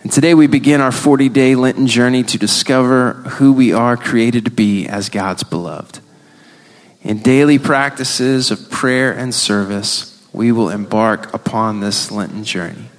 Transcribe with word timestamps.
And 0.01 0.11
today 0.11 0.35
we 0.35 0.47
begin 0.47 0.81
our 0.81 0.91
40 0.91 1.29
day 1.29 1.55
Lenten 1.55 1.87
journey 1.87 2.23
to 2.23 2.37
discover 2.37 3.13
who 3.13 3.51
we 3.51 3.73
are 3.73 3.97
created 3.97 4.45
to 4.45 4.51
be 4.51 4.87
as 4.87 5.09
God's 5.09 5.43
beloved. 5.43 5.99
In 7.01 7.19
daily 7.19 7.59
practices 7.59 8.51
of 8.51 8.69
prayer 8.69 9.11
and 9.11 9.33
service, 9.33 10.23
we 10.31 10.51
will 10.51 10.69
embark 10.69 11.33
upon 11.33 11.79
this 11.79 12.11
Lenten 12.11 12.43
journey. 12.43 12.89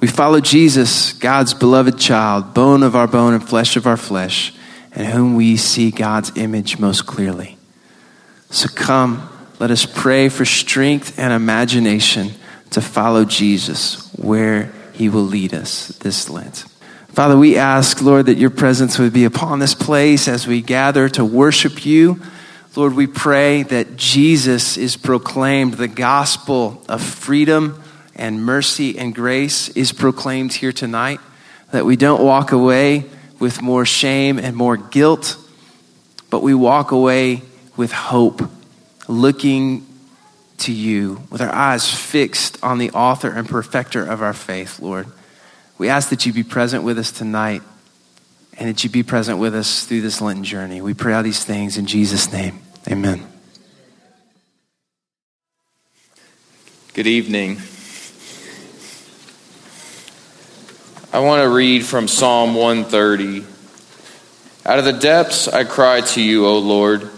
We 0.00 0.08
follow 0.08 0.40
Jesus, 0.40 1.12
God's 1.12 1.52
beloved 1.52 1.98
child, 1.98 2.54
bone 2.54 2.82
of 2.82 2.96
our 2.96 3.06
bone 3.06 3.34
and 3.34 3.46
flesh 3.46 3.76
of 3.76 3.86
our 3.86 3.98
flesh, 3.98 4.54
and 4.92 5.06
whom 5.06 5.34
we 5.34 5.58
see 5.58 5.90
God's 5.90 6.34
image 6.38 6.78
most 6.78 7.04
clearly. 7.06 7.58
So 8.48 8.68
come, 8.68 9.28
let 9.58 9.70
us 9.70 9.84
pray 9.84 10.30
for 10.30 10.46
strength 10.46 11.18
and 11.18 11.34
imagination 11.34 12.30
to 12.70 12.80
follow 12.80 13.26
Jesus 13.26 14.10
where 14.14 14.72
he 14.94 15.10
will 15.10 15.22
lead 15.22 15.52
us 15.52 15.88
this 15.98 16.30
Lent. 16.30 16.64
Father, 17.08 17.36
we 17.36 17.58
ask, 17.58 18.00
Lord, 18.00 18.26
that 18.26 18.38
your 18.38 18.50
presence 18.50 18.98
would 18.98 19.12
be 19.12 19.24
upon 19.24 19.58
this 19.58 19.74
place 19.74 20.28
as 20.28 20.46
we 20.46 20.62
gather 20.62 21.10
to 21.10 21.24
worship 21.26 21.84
you. 21.84 22.22
Lord, 22.74 22.94
we 22.94 23.06
pray 23.06 23.64
that 23.64 23.96
Jesus 23.96 24.78
is 24.78 24.96
proclaimed, 24.96 25.74
the 25.74 25.88
gospel 25.88 26.82
of 26.88 27.02
freedom 27.02 27.79
and 28.20 28.44
mercy 28.44 28.98
and 28.98 29.14
grace 29.14 29.68
is 29.70 29.92
proclaimed 29.92 30.52
here 30.52 30.72
tonight, 30.72 31.18
that 31.72 31.84
we 31.84 31.96
don't 31.96 32.22
walk 32.22 32.52
away 32.52 33.06
with 33.38 33.62
more 33.62 33.86
shame 33.86 34.38
and 34.38 34.54
more 34.54 34.76
guilt, 34.76 35.36
but 36.28 36.42
we 36.42 36.54
walk 36.54 36.92
away 36.92 37.42
with 37.76 37.92
hope, 37.92 38.42
looking 39.08 39.86
to 40.58 40.72
you, 40.72 41.22
with 41.30 41.40
our 41.40 41.52
eyes 41.52 41.92
fixed 41.92 42.62
on 42.62 42.78
the 42.78 42.90
author 42.90 43.30
and 43.30 43.48
perfecter 43.48 44.04
of 44.04 44.22
our 44.22 44.34
faith, 44.34 44.78
Lord. 44.78 45.06
We 45.78 45.88
ask 45.88 46.10
that 46.10 46.26
you 46.26 46.32
be 46.34 46.42
present 46.42 46.84
with 46.84 46.98
us 46.98 47.10
tonight 47.10 47.62
and 48.58 48.68
that 48.68 48.84
you 48.84 48.90
be 48.90 49.02
present 49.02 49.38
with 49.38 49.54
us 49.54 49.86
through 49.86 50.02
this 50.02 50.20
Lenten 50.20 50.44
journey. 50.44 50.82
We 50.82 50.92
pray 50.92 51.14
all 51.14 51.22
these 51.22 51.42
things 51.42 51.78
in 51.78 51.86
Jesus' 51.86 52.30
name. 52.30 52.60
Amen. 52.86 53.26
Good 56.92 57.06
evening. 57.06 57.62
I 61.12 61.18
want 61.18 61.42
to 61.42 61.48
read 61.48 61.84
from 61.84 62.06
Psalm 62.06 62.54
130. 62.54 63.44
Out 64.64 64.78
of 64.78 64.84
the 64.84 64.92
depths 64.92 65.48
I 65.48 65.64
cry 65.64 66.02
to 66.02 66.22
you, 66.22 66.46
O 66.46 66.58
Lord. 66.58 67.10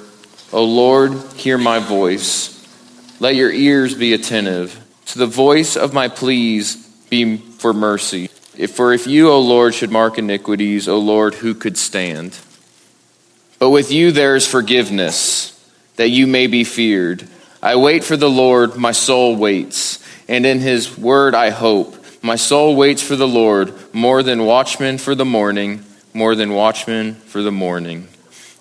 O 0.50 0.64
Lord, 0.64 1.12
hear 1.36 1.58
my 1.58 1.78
voice. 1.78 2.58
Let 3.20 3.34
your 3.34 3.52
ears 3.52 3.94
be 3.94 4.14
attentive 4.14 4.82
to 5.08 5.18
the 5.18 5.26
voice 5.26 5.76
of 5.76 5.92
my 5.92 6.08
pleas 6.08 6.76
be 7.10 7.36
for 7.36 7.74
mercy. 7.74 8.30
If, 8.56 8.70
for 8.70 8.94
if 8.94 9.06
you, 9.06 9.28
O 9.28 9.40
Lord, 9.40 9.74
should 9.74 9.90
mark 9.90 10.16
iniquities, 10.16 10.88
O 10.88 10.98
Lord, 10.98 11.34
who 11.34 11.54
could 11.54 11.76
stand? 11.76 12.38
But 13.58 13.68
with 13.70 13.92
you 13.92 14.10
there 14.10 14.36
is 14.36 14.46
forgiveness, 14.48 15.50
that 15.96 16.08
you 16.08 16.26
may 16.26 16.46
be 16.46 16.64
feared. 16.64 17.28
I 17.62 17.76
wait 17.76 18.04
for 18.04 18.16
the 18.16 18.30
Lord, 18.30 18.74
my 18.74 18.92
soul 18.92 19.36
waits, 19.36 20.02
and 20.28 20.46
in 20.46 20.60
his 20.60 20.96
word 20.96 21.34
I 21.34 21.50
hope. 21.50 22.01
My 22.22 22.36
soul 22.36 22.76
waits 22.76 23.02
for 23.02 23.16
the 23.16 23.26
Lord 23.26 23.74
more 23.92 24.22
than 24.22 24.46
watchmen 24.46 24.98
for 24.98 25.16
the 25.16 25.24
morning, 25.24 25.84
more 26.14 26.36
than 26.36 26.54
watchmen 26.54 27.16
for 27.16 27.42
the 27.42 27.50
morning. 27.50 28.06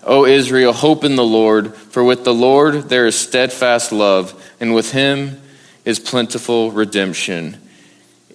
O 0.04 0.26
Israel, 0.26 0.74
hope 0.74 1.04
in 1.04 1.16
the 1.16 1.24
Lord, 1.24 1.76
for 1.76 2.04
with 2.04 2.24
the 2.24 2.34
Lord 2.34 2.90
there 2.90 3.06
is 3.06 3.16
steadfast 3.16 3.92
love, 3.92 4.34
and 4.60 4.74
with 4.74 4.92
him 4.92 5.40
is 5.86 6.00
plentiful 6.00 6.72
redemption. 6.72 7.58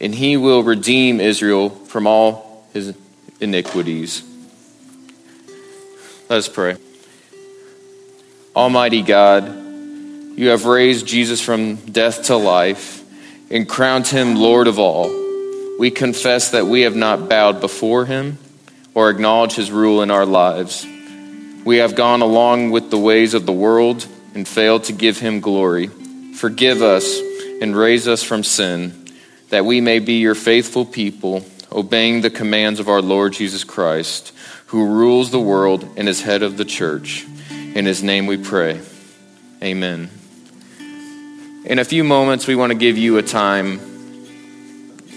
And 0.00 0.14
he 0.14 0.36
will 0.36 0.62
redeem 0.62 1.20
Israel 1.20 1.70
from 1.70 2.06
all 2.06 2.64
his 2.72 2.94
iniquities. 3.40 4.22
Let 6.28 6.38
us 6.38 6.48
pray. 6.48 6.76
Almighty 8.54 9.02
God, 9.02 9.48
you 10.38 10.48
have 10.50 10.66
raised 10.66 11.06
Jesus 11.06 11.40
from 11.40 11.76
death 11.76 12.24
to 12.24 12.36
life 12.36 12.95
and 13.50 13.68
crowned 13.68 14.06
him 14.06 14.34
Lord 14.34 14.66
of 14.66 14.78
all. 14.78 15.10
We 15.78 15.90
confess 15.90 16.50
that 16.50 16.66
we 16.66 16.82
have 16.82 16.96
not 16.96 17.28
bowed 17.28 17.60
before 17.60 18.06
him 18.06 18.38
or 18.94 19.10
acknowledged 19.10 19.56
his 19.56 19.70
rule 19.70 20.02
in 20.02 20.10
our 20.10 20.26
lives. 20.26 20.86
We 21.64 21.78
have 21.78 21.94
gone 21.94 22.22
along 22.22 22.70
with 22.70 22.90
the 22.90 22.98
ways 22.98 23.34
of 23.34 23.44
the 23.44 23.52
world 23.52 24.06
and 24.34 24.46
failed 24.46 24.84
to 24.84 24.92
give 24.92 25.18
him 25.18 25.40
glory. 25.40 25.88
Forgive 26.34 26.82
us 26.82 27.20
and 27.60 27.76
raise 27.76 28.06
us 28.06 28.22
from 28.22 28.42
sin, 28.42 29.06
that 29.50 29.64
we 29.64 29.80
may 29.80 29.98
be 29.98 30.14
your 30.14 30.34
faithful 30.34 30.84
people, 30.84 31.44
obeying 31.72 32.20
the 32.20 32.30
commands 32.30 32.80
of 32.80 32.88
our 32.88 33.02
Lord 33.02 33.32
Jesus 33.32 33.64
Christ, 33.64 34.32
who 34.66 34.86
rules 34.86 35.30
the 35.30 35.40
world 35.40 35.88
and 35.96 36.08
is 36.08 36.22
head 36.22 36.42
of 36.42 36.56
the 36.56 36.64
church. 36.64 37.26
In 37.50 37.84
his 37.84 38.02
name 38.02 38.26
we 38.26 38.36
pray. 38.36 38.80
Amen. 39.62 40.10
In 41.66 41.80
a 41.80 41.84
few 41.84 42.04
moments, 42.04 42.46
we 42.46 42.54
want 42.54 42.70
to 42.70 42.78
give 42.78 42.96
you 42.96 43.18
a 43.18 43.24
time, 43.24 43.80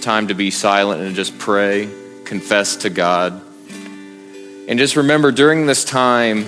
time 0.02 0.30
to 0.30 0.34
be 0.34 0.50
silent 0.50 1.00
and 1.00 1.16
just 1.16 1.38
pray, 1.38 1.88
confess 2.26 2.78
to 2.78 2.90
God. 2.90 3.40
And 4.68 4.80
just 4.80 4.96
remember 4.96 5.32
during 5.32 5.68
this 5.68 5.86
time, 5.86 6.46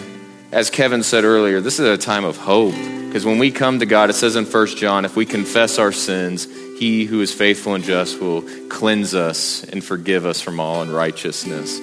as 0.52 0.72
Kevin 0.72 1.04
said 1.04 1.24
earlier, 1.24 1.62
this 1.62 1.80
is 1.80 1.86
a 1.86 2.00
time 2.00 2.26
of 2.26 2.36
hope. 2.36 2.74
Because 2.74 3.26
when 3.26 3.38
we 3.38 3.52
come 3.52 3.78
to 3.78 3.86
God, 3.86 4.10
it 4.10 4.14
says 4.14 4.36
in 4.36 4.46
1 4.46 4.68
John, 4.70 5.06
if 5.06 5.16
we 5.16 5.24
confess 5.24 5.78
our 5.78 5.92
sins, 5.92 6.48
he 6.80 7.06
who 7.06 7.22
is 7.22 7.32
faithful 7.32 7.76
and 7.76 7.84
just 7.84 8.20
will 8.20 8.42
cleanse 8.70 9.14
us 9.14 9.64
and 9.66 9.84
forgive 9.84 10.26
us 10.26 10.42
from 10.42 10.60
all 10.60 10.82
unrighteousness. 10.82 11.80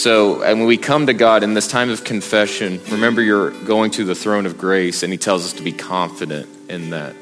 So, 0.00 0.40
and 0.42 0.60
when 0.60 0.68
we 0.68 0.78
come 0.78 1.04
to 1.06 1.12
God 1.12 1.42
in 1.42 1.52
this 1.52 1.68
time 1.68 1.90
of 1.90 2.02
confession, 2.02 2.80
remember 2.90 3.20
you're 3.20 3.50
going 3.64 3.90
to 3.90 4.04
the 4.04 4.14
throne 4.14 4.46
of 4.46 4.56
grace, 4.56 5.02
and 5.02 5.12
He 5.12 5.18
tells 5.18 5.44
us 5.44 5.52
to 5.54 5.62
be 5.62 5.72
confident 5.72 6.48
in 6.70 6.88
that. 6.90 7.14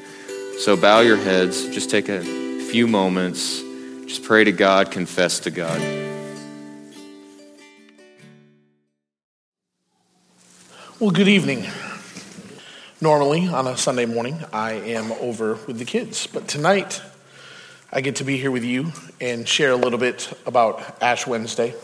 So 0.57 0.77
bow 0.77 1.01
your 1.01 1.17
heads, 1.17 1.67
just 1.67 1.89
take 1.89 2.07
a 2.07 2.21
few 2.21 2.87
moments, 2.87 3.61
just 4.05 4.23
pray 4.23 4.45
to 4.45 4.53
God, 4.53 4.89
confess 4.89 5.39
to 5.41 5.51
God. 5.51 5.79
Well, 10.97 11.11
good 11.11 11.27
evening. 11.27 11.65
Normally, 13.01 13.47
on 13.49 13.67
a 13.67 13.75
Sunday 13.75 14.05
morning, 14.05 14.39
I 14.53 14.71
am 14.71 15.11
over 15.13 15.59
with 15.67 15.77
the 15.77 15.85
kids, 15.85 16.25
but 16.25 16.47
tonight 16.47 17.01
I 17.91 17.99
get 17.99 18.15
to 18.15 18.23
be 18.23 18.37
here 18.37 18.49
with 18.49 18.63
you 18.63 18.93
and 19.19 19.45
share 19.45 19.71
a 19.71 19.75
little 19.75 19.99
bit 19.99 20.31
about 20.45 21.03
Ash 21.03 21.27
Wednesday. 21.27 21.75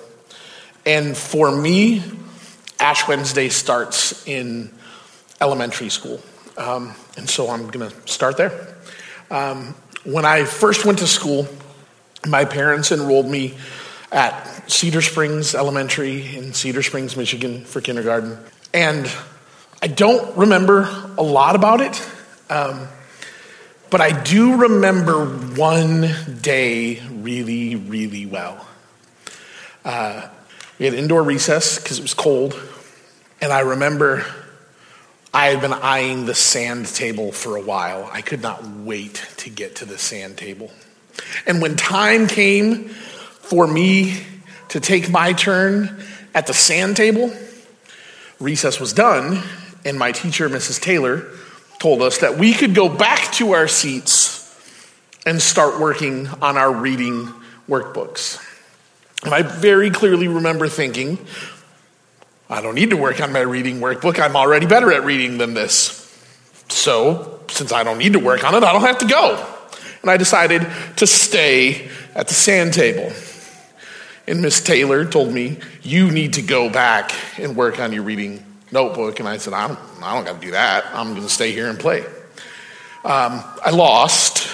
And 0.86 1.16
for 1.16 1.52
me, 1.52 2.02
Ash 2.80 3.06
Wednesday 3.06 3.50
starts 3.50 4.26
in 4.26 4.72
elementary 5.42 5.90
school. 5.90 6.22
Um, 6.58 6.94
and 7.18 7.30
so 7.30 7.50
I'm 7.50 7.68
going 7.70 7.90
to 7.90 8.08
start 8.08 8.38
there. 8.38 8.76
Um, 9.30 9.76
when 10.04 10.26
I 10.26 10.46
first 10.46 10.86
went 10.86 11.00
to 11.00 11.08
school, 11.08 11.48
my 12.28 12.46
parents 12.46 12.92
enrolled 12.92 13.28
me 13.28 13.56
at 14.12 14.70
Cedar 14.70 15.02
Springs 15.02 15.56
Elementary 15.56 16.36
in 16.36 16.54
Cedar 16.54 16.84
Springs, 16.84 17.16
Michigan 17.16 17.64
for 17.64 17.82
kindergarten. 17.82 18.38
And 18.74 19.10
I 19.82 19.88
don't 19.88 20.38
remember 20.38 20.90
a 21.18 21.24
lot 21.24 21.56
about 21.56 21.82
it, 21.82 22.10
um, 22.50 22.88
but 23.90 24.02
I 24.02 24.22
do 24.22 24.58
remember 24.58 25.26
one 25.26 26.14
day 26.42 27.02
really, 27.10 27.76
really 27.76 28.26
well. 28.26 28.68
Uh, 29.84 30.28
we 30.78 30.86
had 30.86 30.94
indoor 30.94 31.24
recess 31.24 31.80
because 31.80 32.00
it 32.00 32.02
was 32.02 32.14
cold, 32.14 32.60
and 33.42 33.52
I 33.52 33.62
remember 33.62 34.26
I 35.34 35.48
had 35.48 35.62
been 35.62 35.74
eyeing 35.74 36.26
the 36.26 36.36
sand 36.36 36.88
table 36.88 37.32
for 37.32 37.56
a 37.56 37.62
while. 37.62 38.10
I 38.12 38.22
could 38.22 38.42
not 38.42 38.66
wait 38.66 39.26
to 39.38 39.50
get 39.50 39.78
to 39.78 39.86
the 39.86 39.98
sand 39.98 40.38
table. 40.38 40.72
And 41.46 41.62
when 41.62 41.78
time 41.78 42.28
came 42.28 42.90
for 42.90 43.66
me 43.66 44.24
to 44.70 44.82
take 44.82 45.10
my 45.10 45.32
turn 45.32 46.04
at 46.34 46.48
the 46.48 46.54
sand 46.54 46.98
table, 46.98 47.34
recess 48.40 48.80
was 48.80 48.92
done, 48.92 49.42
and 49.86 49.98
my 49.98 50.12
teacher, 50.12 50.50
Mrs. 50.50 50.82
Taylor, 50.82 51.26
told 51.80 52.02
us 52.02 52.18
that 52.20 52.38
we 52.38 52.54
could 52.54 52.76
go 52.76 52.90
back 52.90 53.32
to 53.34 53.54
our 53.54 53.68
seats 53.70 54.38
and 55.26 55.42
start 55.42 55.80
working 55.80 56.28
on 56.42 56.58
our 56.58 56.74
reading 56.74 57.32
workbooks. 57.70 58.46
And 59.24 59.34
I 59.34 59.44
very 59.44 59.92
clearly 59.92 60.28
remember 60.28 60.68
thinking, 60.68 61.18
I 62.52 62.62
don't 62.62 62.76
need 62.76 62.90
to 62.90 62.98
work 62.98 63.22
on 63.22 63.32
my 63.32 63.40
reading 63.40 63.78
workbook. 63.78 64.20
I'm 64.20 64.36
already 64.36 64.66
better 64.66 64.92
at 64.92 65.06
reading 65.06 65.38
than 65.38 65.54
this. 65.54 65.98
So, 66.68 67.40
since 67.50 67.72
I 67.72 67.84
don't 67.84 67.98
need 67.98 68.14
to 68.14 68.20
work 68.20 68.44
on 68.44 68.54
it, 68.56 68.64
I 68.64 68.74
don't 68.74 68.82
have 68.82 68.98
to 68.98 69.06
go. 69.06 69.48
And 70.02 70.12
I 70.12 70.18
decided 70.18 70.68
to 70.98 71.08
stay 71.08 71.90
at 72.14 72.28
the 72.28 72.34
sand 72.34 72.74
table. 72.74 73.14
And 74.28 74.42
Miss 74.42 74.62
Taylor 74.62 75.06
told 75.06 75.34
me, 75.34 75.60
You 75.82 76.12
need 76.12 76.34
to 76.34 76.42
go 76.42 76.70
back 76.70 77.14
and 77.38 77.56
work 77.56 77.80
on 77.80 77.94
your 77.94 78.04
reading 78.04 78.46
notebook. 78.70 79.22
And 79.22 79.30
I 79.30 79.38
said, 79.38 79.54
I 79.54 79.70
don't, 79.70 79.80
I 80.04 80.14
don't 80.14 80.26
got 80.26 80.42
to 80.42 80.46
do 80.46 80.52
that. 80.52 80.86
I'm 80.94 81.12
going 81.12 81.24
to 81.24 81.30
stay 81.30 81.54
here 81.54 81.70
and 81.70 81.80
play. 81.80 82.02
Um, 83.06 83.44
I 83.64 83.70
lost. 83.72 84.50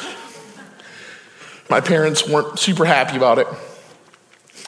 My 1.67 1.81
parents 1.81 2.29
weren't 2.29 2.59
super 2.59 2.85
happy 2.85 3.17
about 3.17 3.39
it. 3.39 3.47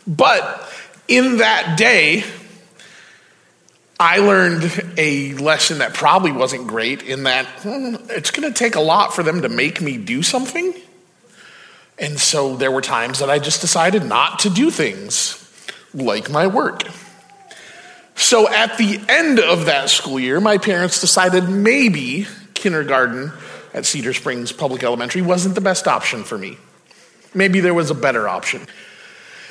But 0.07 0.67
in 1.07 1.37
that 1.37 1.77
day, 1.77 2.23
I 3.99 4.19
learned 4.19 4.93
a 4.97 5.33
lesson 5.33 5.79
that 5.79 5.93
probably 5.93 6.31
wasn't 6.31 6.67
great 6.67 7.03
in 7.03 7.23
that 7.23 7.45
hmm, 7.61 7.95
it's 8.09 8.31
going 8.31 8.51
to 8.51 8.57
take 8.57 8.75
a 8.75 8.81
lot 8.81 9.13
for 9.13 9.23
them 9.23 9.41
to 9.41 9.49
make 9.49 9.81
me 9.81 9.97
do 9.97 10.23
something. 10.23 10.73
And 11.97 12.17
so 12.17 12.55
there 12.55 12.71
were 12.71 12.81
times 12.81 13.19
that 13.19 13.29
I 13.29 13.39
just 13.39 13.59
decided 13.59 14.05
not 14.05 14.39
to 14.39 14.49
do 14.49 14.71
things 14.71 15.35
like 15.93 16.29
my 16.29 16.47
work. 16.47 16.83
So 18.15 18.49
at 18.49 18.77
the 18.77 19.01
end 19.09 19.39
of 19.39 19.65
that 19.65 19.89
school 19.89 20.17
year, 20.17 20.39
my 20.39 20.57
parents 20.57 21.01
decided 21.01 21.49
maybe 21.49 22.25
kindergarten 22.53 23.33
at 23.73 23.85
Cedar 23.85 24.13
Springs 24.13 24.53
Public 24.53 24.81
Elementary 24.81 25.21
wasn't 25.21 25.55
the 25.55 25.61
best 25.61 25.87
option 25.87 26.23
for 26.23 26.37
me. 26.37 26.57
Maybe 27.33 27.59
there 27.59 27.73
was 27.73 27.91
a 27.91 27.95
better 27.95 28.29
option. 28.29 28.65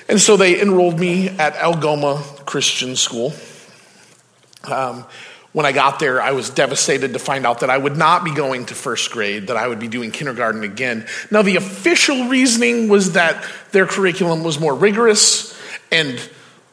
And 0.09 0.19
so 0.19 0.39
they 0.39 0.61
enrolled 0.61 0.99
me 0.99 1.29
at 1.29 1.55
Algoma 1.57 2.23
Christian 2.47 2.97
School. 2.97 3.35
Um, 4.65 5.05
when 5.53 5.65
I 5.65 5.73
got 5.73 5.99
there, 5.99 6.21
I 6.21 6.33
was 6.33 6.51
devastated 6.51 7.15
to 7.15 7.19
find 7.19 7.47
out 7.47 7.61
that 7.61 7.71
I 7.71 7.79
would 7.79 7.97
not 7.97 8.25
be 8.25 8.35
going 8.35 8.67
to 8.67 8.75
first 8.75 9.11
grade, 9.11 9.47
that 9.47 9.57
I 9.57 9.67
would 9.67 9.81
be 9.81 9.89
doing 9.89 10.11
kindergarten 10.11 10.63
again. 10.63 11.07
Now, 11.31 11.43
the 11.43 11.57
official 11.57 12.29
reasoning 12.29 12.89
was 12.89 13.13
that 13.13 13.45
their 13.73 13.87
curriculum 13.87 14.45
was 14.45 14.61
more 14.61 14.75
rigorous 14.75 15.59
and 15.91 16.21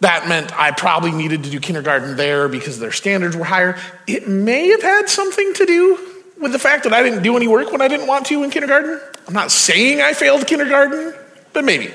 that 0.01 0.27
meant 0.27 0.57
I 0.57 0.71
probably 0.71 1.11
needed 1.11 1.45
to 1.45 1.49
do 1.49 1.59
kindergarten 1.59 2.17
there 2.17 2.47
because 2.47 2.79
their 2.79 2.91
standards 2.91 3.35
were 3.35 3.45
higher. 3.45 3.77
It 4.07 4.27
may 4.27 4.67
have 4.67 4.81
had 4.81 5.09
something 5.09 5.53
to 5.53 5.65
do 5.65 5.97
with 6.39 6.51
the 6.51 6.59
fact 6.59 6.83
that 6.83 6.93
I 6.93 7.01
didn't 7.01 7.23
do 7.23 7.37
any 7.37 7.47
work 7.47 7.71
when 7.71 7.81
I 7.81 7.87
didn't 7.87 8.07
want 8.07 8.25
to 8.27 8.43
in 8.43 8.51
kindergarten. 8.51 8.99
I'm 9.27 9.33
not 9.33 9.51
saying 9.51 10.01
I 10.01 10.13
failed 10.13 10.45
kindergarten, 10.45 11.13
but 11.53 11.63
maybe. 11.63 11.93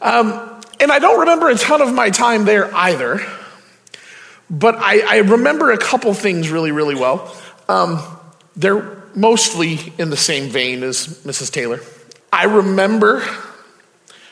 Um, 0.00 0.60
and 0.80 0.90
I 0.90 0.98
don't 0.98 1.20
remember 1.20 1.48
a 1.48 1.54
ton 1.54 1.82
of 1.82 1.92
my 1.92 2.10
time 2.10 2.44
there 2.44 2.74
either, 2.74 3.20
but 4.50 4.76
I, 4.76 5.00
I 5.00 5.18
remember 5.18 5.72
a 5.72 5.78
couple 5.78 6.12
things 6.14 6.50
really, 6.50 6.72
really 6.72 6.94
well. 6.94 7.34
Um, 7.68 8.02
they're 8.56 9.02
mostly 9.14 9.92
in 9.98 10.10
the 10.10 10.16
same 10.16 10.50
vein 10.50 10.82
as 10.82 11.06
Mrs. 11.24 11.50
Taylor. 11.50 11.80
I 12.32 12.44
remember 12.44 13.20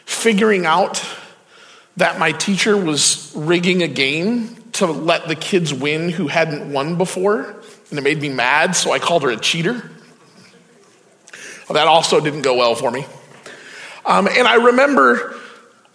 figuring 0.04 0.66
out 0.66 1.04
that 1.96 2.18
my 2.18 2.32
teacher 2.32 2.76
was 2.76 3.32
rigging 3.34 3.82
a 3.82 3.88
game 3.88 4.54
to 4.72 4.86
let 4.86 5.28
the 5.28 5.34
kids 5.34 5.72
win 5.72 6.10
who 6.10 6.28
hadn't 6.28 6.72
won 6.72 6.96
before, 6.96 7.56
and 7.90 7.98
it 7.98 8.02
made 8.02 8.20
me 8.20 8.28
mad, 8.28 8.76
so 8.76 8.92
I 8.92 8.98
called 8.98 9.22
her 9.22 9.30
a 9.30 9.36
cheater. 9.36 9.90
Well, 11.68 11.74
that 11.74 11.88
also 11.88 12.20
didn't 12.20 12.42
go 12.42 12.56
well 12.56 12.74
for 12.74 12.90
me. 12.90 13.04
Um, 14.04 14.28
and 14.28 14.46
I 14.46 14.66
remember 14.66 15.34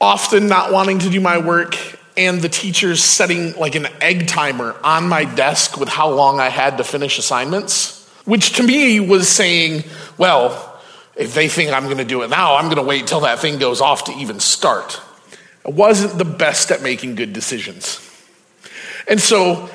often 0.02 0.48
not 0.48 0.74
wanting 0.74 1.00
to 1.00 1.10
do 1.10 1.22
my 1.22 1.38
work 1.38 1.78
and 2.18 2.42
the 2.42 2.50
teachers 2.50 3.04
setting 3.04 3.54
like 3.56 3.76
an 3.76 3.88
egg 4.02 4.28
timer 4.28 4.76
on 4.84 5.08
my 5.08 5.26
desk 5.26 5.78
with 5.78 5.90
how 5.90 6.10
long 6.10 6.40
I 6.40 6.50
had 6.50 6.78
to 6.78 6.84
finish 6.84 7.18
assignments, 7.18 8.08
which 8.26 8.54
to 8.54 8.64
me 8.64 9.00
was 9.00 9.28
saying, 9.28 9.84
well, 10.18 10.80
if 11.16 11.34
they 11.34 11.48
think 11.48 11.72
I'm 11.72 11.86
going 11.86 11.98
to 11.98 12.06
do 12.06 12.22
it 12.24 12.30
now, 12.30 12.56
I'm 12.56 12.66
going 12.66 12.78
to 12.78 12.84
wait 12.84 13.08
till 13.08 13.22
that 13.22 13.40
thing 13.40 13.60
goes 13.60 13.82
off 13.82 14.06
to 14.06 14.12
even 14.14 14.40
start. 14.40 15.00
I 15.66 15.70
wasn't 15.70 16.18
the 16.18 16.26
best 16.26 16.72
at 16.72 16.82
making 16.82 17.16
good 17.16 17.34
decisions. 17.34 18.08
And 19.08 19.20
so 19.20 19.70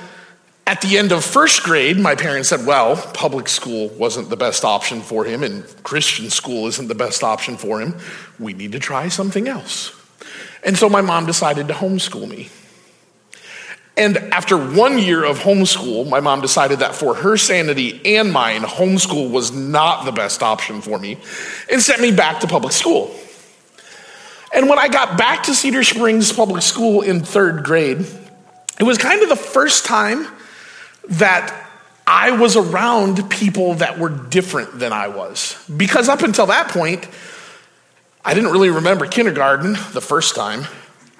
at 0.66 0.80
the 0.80 0.98
end 0.98 1.12
of 1.12 1.24
first 1.24 1.62
grade, 1.62 1.98
my 1.98 2.16
parents 2.16 2.48
said, 2.48 2.66
well, 2.66 2.96
public 3.14 3.48
school 3.48 3.88
wasn't 3.90 4.30
the 4.30 4.36
best 4.36 4.64
option 4.64 5.00
for 5.00 5.24
him, 5.24 5.44
and 5.44 5.64
Christian 5.84 6.28
school 6.28 6.66
isn't 6.66 6.88
the 6.88 6.94
best 6.94 7.22
option 7.22 7.56
for 7.56 7.80
him. 7.80 7.94
We 8.40 8.52
need 8.52 8.72
to 8.72 8.80
try 8.80 9.08
something 9.08 9.46
else. 9.46 9.95
And 10.66 10.76
so 10.76 10.90
my 10.90 11.00
mom 11.00 11.24
decided 11.24 11.68
to 11.68 11.74
homeschool 11.74 12.28
me. 12.28 12.50
And 13.96 14.18
after 14.18 14.58
one 14.58 14.98
year 14.98 15.24
of 15.24 15.38
homeschool, 15.38 16.06
my 16.06 16.20
mom 16.20 16.42
decided 16.42 16.80
that 16.80 16.94
for 16.94 17.14
her 17.14 17.38
sanity 17.38 18.18
and 18.18 18.30
mine, 18.30 18.60
homeschool 18.62 19.30
was 19.30 19.52
not 19.52 20.04
the 20.04 20.12
best 20.12 20.42
option 20.42 20.82
for 20.82 20.98
me 20.98 21.16
and 21.70 21.80
sent 21.80 22.02
me 22.02 22.10
back 22.10 22.40
to 22.40 22.46
public 22.46 22.74
school. 22.74 23.14
And 24.52 24.68
when 24.68 24.78
I 24.78 24.88
got 24.88 25.16
back 25.16 25.44
to 25.44 25.54
Cedar 25.54 25.82
Springs 25.82 26.32
Public 26.32 26.62
School 26.62 27.00
in 27.00 27.22
third 27.22 27.64
grade, 27.64 28.04
it 28.78 28.82
was 28.82 28.98
kind 28.98 29.22
of 29.22 29.30
the 29.30 29.36
first 29.36 29.86
time 29.86 30.26
that 31.08 31.54
I 32.06 32.32
was 32.32 32.56
around 32.56 33.30
people 33.30 33.74
that 33.74 33.98
were 33.98 34.10
different 34.10 34.78
than 34.78 34.92
I 34.92 35.08
was. 35.08 35.56
Because 35.74 36.08
up 36.08 36.22
until 36.22 36.46
that 36.46 36.68
point, 36.68 37.08
I 38.26 38.34
didn't 38.34 38.50
really 38.50 38.70
remember 38.70 39.06
kindergarten 39.06 39.72
the 39.92 40.02
first 40.02 40.34
time. 40.34 40.66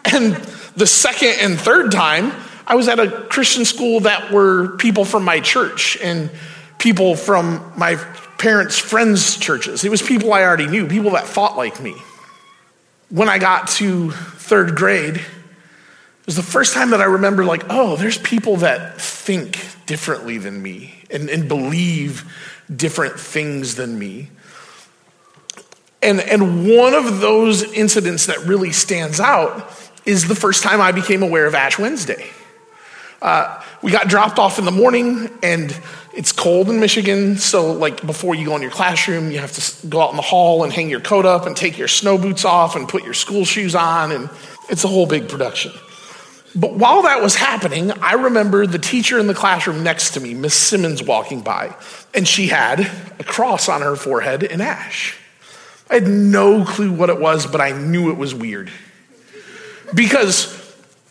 And 0.04 0.34
the 0.76 0.86
second 0.86 1.36
and 1.40 1.58
third 1.58 1.90
time, 1.90 2.32
I 2.66 2.74
was 2.74 2.88
at 2.88 2.98
a 3.00 3.10
Christian 3.10 3.64
school 3.64 4.00
that 4.00 4.30
were 4.30 4.76
people 4.76 5.04
from 5.04 5.24
my 5.24 5.40
church 5.40 5.96
and 6.02 6.30
people 6.78 7.16
from 7.16 7.72
my 7.76 7.94
parents' 8.38 8.76
friends' 8.76 9.36
churches. 9.38 9.84
It 9.84 9.90
was 9.90 10.02
people 10.02 10.32
I 10.34 10.42
already 10.42 10.66
knew, 10.66 10.86
people 10.86 11.12
that 11.12 11.26
thought 11.26 11.56
like 11.56 11.80
me 11.80 11.94
when 13.08 13.28
I 13.28 13.38
got 13.38 13.68
to 13.68 14.10
third 14.10 14.74
grade, 14.74 15.16
it 15.16 16.26
was 16.26 16.36
the 16.36 16.42
first 16.42 16.74
time 16.74 16.90
that 16.90 17.00
I 17.00 17.04
remember, 17.04 17.44
like, 17.44 17.64
oh, 17.70 17.96
there's 17.96 18.18
people 18.18 18.56
that 18.58 19.00
think 19.00 19.64
differently 19.86 20.38
than 20.38 20.60
me 20.60 20.94
and, 21.10 21.30
and 21.30 21.48
believe 21.48 22.30
different 22.74 23.18
things 23.18 23.76
than 23.76 23.98
me. 23.98 24.30
And, 26.06 26.20
and 26.20 26.68
one 26.68 26.94
of 26.94 27.20
those 27.20 27.64
incidents 27.64 28.26
that 28.26 28.38
really 28.46 28.70
stands 28.70 29.18
out 29.18 29.68
is 30.04 30.28
the 30.28 30.36
first 30.36 30.62
time 30.62 30.80
I 30.80 30.92
became 30.92 31.24
aware 31.24 31.46
of 31.46 31.54
Ash 31.56 31.80
Wednesday. 31.80 32.30
Uh, 33.20 33.60
we 33.82 33.90
got 33.90 34.06
dropped 34.06 34.38
off 34.38 34.60
in 34.60 34.64
the 34.64 34.70
morning, 34.70 35.28
and 35.42 35.76
it's 36.14 36.30
cold 36.30 36.70
in 36.70 36.78
Michigan. 36.78 37.38
So, 37.38 37.72
like, 37.72 38.06
before 38.06 38.36
you 38.36 38.46
go 38.46 38.54
in 38.54 38.62
your 38.62 38.70
classroom, 38.70 39.32
you 39.32 39.40
have 39.40 39.50
to 39.52 39.86
go 39.88 40.00
out 40.00 40.10
in 40.10 40.16
the 40.16 40.22
hall 40.22 40.62
and 40.62 40.72
hang 40.72 40.88
your 40.88 41.00
coat 41.00 41.26
up 41.26 41.44
and 41.44 41.56
take 41.56 41.76
your 41.76 41.88
snow 41.88 42.16
boots 42.16 42.44
off 42.44 42.76
and 42.76 42.88
put 42.88 43.02
your 43.02 43.14
school 43.14 43.44
shoes 43.44 43.74
on. 43.74 44.12
And 44.12 44.30
it's 44.70 44.84
a 44.84 44.88
whole 44.88 45.06
big 45.06 45.28
production. 45.28 45.72
But 46.54 46.74
while 46.74 47.02
that 47.02 47.20
was 47.20 47.34
happening, 47.34 47.90
I 47.90 48.12
remember 48.12 48.64
the 48.64 48.78
teacher 48.78 49.18
in 49.18 49.26
the 49.26 49.34
classroom 49.34 49.82
next 49.82 50.12
to 50.12 50.20
me, 50.20 50.34
Miss 50.34 50.54
Simmons, 50.54 51.02
walking 51.02 51.40
by, 51.40 51.74
and 52.14 52.28
she 52.28 52.46
had 52.46 52.88
a 53.18 53.24
cross 53.24 53.68
on 53.68 53.82
her 53.82 53.96
forehead 53.96 54.44
in 54.44 54.60
ash. 54.60 55.18
I 55.90 55.94
had 55.94 56.08
no 56.08 56.64
clue 56.64 56.92
what 56.92 57.10
it 57.10 57.20
was, 57.20 57.46
but 57.46 57.60
I 57.60 57.72
knew 57.72 58.10
it 58.10 58.16
was 58.16 58.34
weird. 58.34 58.70
Because 59.94 60.56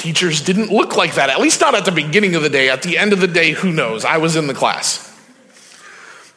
Teachers 0.06 0.42
didn't 0.42 0.72
look 0.72 0.96
like 0.96 1.16
that, 1.16 1.32
at 1.32 1.40
least 1.40 1.62
not 1.62 1.74
at 1.74 1.86
the 1.86 1.92
beginning 1.92 2.36
of 2.36 2.44
the 2.44 2.50
day. 2.50 2.70
At 2.70 2.84
the 2.84 2.98
end 2.98 3.12
of 3.12 3.22
the 3.22 3.28
day, 3.28 3.54
who 3.54 3.72
knows? 3.72 4.06
I 4.06 4.18
was 4.18 4.36
in 4.36 4.46
the 4.46 4.54
class. 4.54 5.12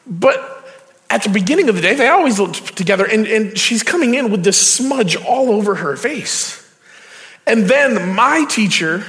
But 0.07 0.67
at 1.11 1.25
the 1.25 1.29
beginning 1.29 1.69
of 1.69 1.75
the 1.75 1.83
day, 1.83 1.95
they 1.95 2.09
always 2.09 2.39
looked 2.39 2.77
together, 2.79 3.05
and, 3.05 3.27
and 3.27 3.59
she's 3.59 3.83
coming 3.83 4.15
in 4.15 4.31
with 4.31 4.43
this 4.43 4.59
smudge 4.59 5.17
all 5.17 5.51
over 5.51 5.75
her 5.75 5.97
face. 5.97 6.65
And 7.47 7.65
then 7.65 8.15
my 8.15 8.47
teacher, 8.49 9.05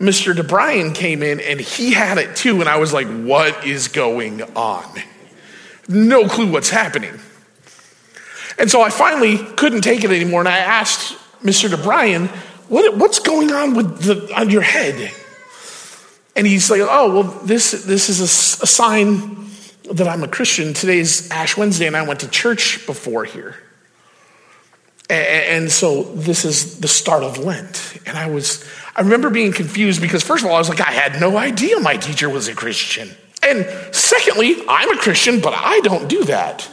Mr. 0.00 0.34
DeBryan 0.34 0.92
came 0.92 1.22
in 1.22 1.38
and 1.38 1.60
he 1.60 1.92
had 1.92 2.18
it 2.18 2.34
too. 2.34 2.60
And 2.60 2.68
I 2.68 2.78
was 2.78 2.92
like, 2.92 3.06
what 3.06 3.64
is 3.64 3.86
going 3.86 4.42
on? 4.56 4.88
No 5.88 6.26
clue 6.26 6.50
what's 6.50 6.70
happening. 6.70 7.20
And 8.60 8.70
so 8.70 8.82
I 8.82 8.90
finally 8.90 9.38
couldn't 9.38 9.80
take 9.80 10.04
it 10.04 10.10
anymore. 10.10 10.40
And 10.40 10.48
I 10.48 10.58
asked 10.58 11.16
Mr. 11.42 11.70
DeBryan, 11.70 12.28
what, 12.68 12.94
what's 12.98 13.18
going 13.18 13.50
on 13.50 13.74
with 13.74 14.02
the, 14.02 14.32
on 14.38 14.50
your 14.50 14.60
head? 14.60 15.12
And 16.36 16.46
he's 16.46 16.70
like, 16.70 16.82
oh, 16.82 17.14
well, 17.14 17.22
this, 17.42 17.70
this 17.84 18.10
is 18.10 18.20
a, 18.20 18.64
a 18.64 18.66
sign 18.66 19.46
that 19.90 20.06
I'm 20.06 20.22
a 20.22 20.28
Christian. 20.28 20.74
Today's 20.74 21.30
Ash 21.30 21.56
Wednesday, 21.56 21.86
and 21.86 21.96
I 21.96 22.06
went 22.06 22.20
to 22.20 22.28
church 22.28 22.86
before 22.86 23.24
here. 23.24 23.56
And, 25.08 25.64
and 25.64 25.72
so 25.72 26.02
this 26.02 26.44
is 26.44 26.80
the 26.80 26.88
start 26.88 27.22
of 27.22 27.38
Lent. 27.38 27.96
And 28.04 28.16
I 28.16 28.28
was, 28.28 28.62
I 28.94 29.00
remember 29.00 29.30
being 29.30 29.52
confused 29.52 30.02
because, 30.02 30.22
first 30.22 30.44
of 30.44 30.50
all, 30.50 30.56
I 30.56 30.58
was 30.58 30.68
like, 30.68 30.82
I 30.82 30.92
had 30.92 31.18
no 31.18 31.38
idea 31.38 31.80
my 31.80 31.96
teacher 31.96 32.28
was 32.28 32.46
a 32.46 32.54
Christian. 32.54 33.08
And 33.42 33.66
secondly, 33.94 34.62
I'm 34.68 34.90
a 34.92 35.00
Christian, 35.00 35.40
but 35.40 35.54
I 35.54 35.80
don't 35.80 36.08
do 36.10 36.24
that. 36.24 36.68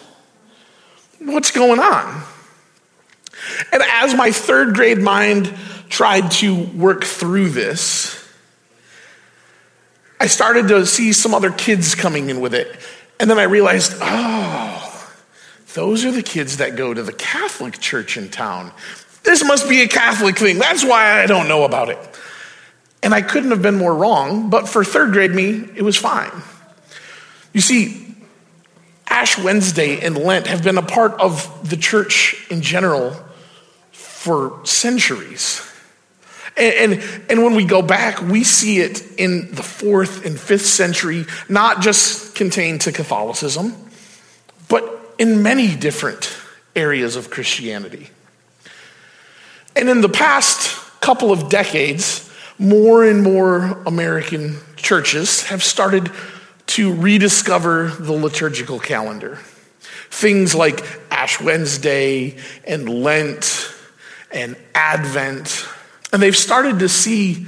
What's 1.20 1.52
going 1.52 1.80
on? 1.80 2.24
And 3.72 3.84
as 3.84 4.14
my 4.16 4.32
third 4.32 4.76
grade 4.76 5.00
mind 5.00 5.54
tried 5.90 6.32
to 6.32 6.56
work 6.56 7.04
through 7.04 7.50
this, 7.50 8.14
I 10.20 10.28
started 10.28 10.68
to 10.70 10.86
see 10.86 11.14
some 11.14 11.34
other 11.34 11.52
kids 11.52 11.96
coming 11.96 12.30
in 12.30 12.42
with 12.42 12.54
it. 12.54 12.80
And 13.20 13.30
then 13.30 13.40
I 13.40 13.44
realized, 13.44 13.94
oh, 14.02 15.14
those 15.74 16.06
are 16.06 16.12
the 16.12 16.24
kids 16.24 16.58
that 16.58 16.76
go 16.76 16.94
to 16.94 17.04
the 17.04 17.14
Catholic 17.14 17.80
church 17.80 18.18
in 18.18 18.30
town. 18.30 18.72
This 19.24 19.44
must 19.44 19.70
be 19.70 19.82
a 19.82 19.88
Catholic 19.88 20.38
thing. 20.38 20.58
That's 20.58 20.84
why 20.84 21.22
I 21.22 21.28
don't 21.28 21.48
know 21.48 21.64
about 21.64 21.90
it. 21.90 22.00
And 23.04 23.14
I 23.14 23.22
couldn't 23.22 23.52
have 23.52 23.62
been 23.62 23.76
more 23.76 23.94
wrong, 23.94 24.50
but 24.50 24.68
for 24.68 24.84
third 24.84 25.12
grade 25.12 25.32
me, 25.32 25.70
it 25.76 25.84
was 25.84 25.96
fine. 25.96 26.32
You 27.54 27.62
see, 27.62 28.07
Ash 29.18 29.36
Wednesday 29.36 30.00
and 30.06 30.16
Lent 30.16 30.46
have 30.46 30.64
been 30.64 30.78
a 30.78 30.84
part 30.84 31.20
of 31.20 31.68
the 31.68 31.76
church 31.76 32.36
in 32.52 32.62
general 32.62 33.16
for 33.92 34.64
centuries. 34.64 35.60
And, 36.56 36.94
and, 36.94 37.22
and, 37.28 37.44
when 37.44 37.56
we 37.56 37.66
go 37.66 37.82
back, 37.82 38.22
we 38.22 38.44
see 38.44 38.78
it 38.78 39.02
in 39.18 39.56
the 39.56 39.64
fourth 39.64 40.24
and 40.24 40.40
fifth 40.40 40.68
century, 40.68 41.26
not 41.50 41.82
just 41.82 42.36
contained 42.36 42.82
to 42.82 42.92
Catholicism, 42.92 43.74
but 44.70 45.16
in 45.18 45.42
many 45.42 45.76
different 45.76 46.38
areas 46.76 47.16
of 47.16 47.32
Christianity. 47.32 48.12
And 49.76 49.90
in 49.90 50.02
the 50.02 50.10
past 50.10 50.80
couple 51.02 51.32
of 51.32 51.50
decades, 51.50 52.32
more 52.60 53.04
and 53.04 53.24
more 53.24 53.82
American 53.88 54.58
churches 54.76 55.42
have 55.48 55.64
started 55.64 56.12
to 56.78 56.94
rediscover 56.94 57.90
the 57.90 58.14
liturgical 58.14 58.78
calendar. 58.78 59.40
Things 60.12 60.54
like 60.54 60.86
Ash 61.10 61.42
Wednesday 61.42 62.38
and 62.66 62.88
Lent 62.88 63.74
and 64.32 64.56
Advent. 64.76 65.68
And 66.14 66.22
they've 66.22 66.38
started 66.38 66.78
to 66.78 66.88
see 66.88 67.48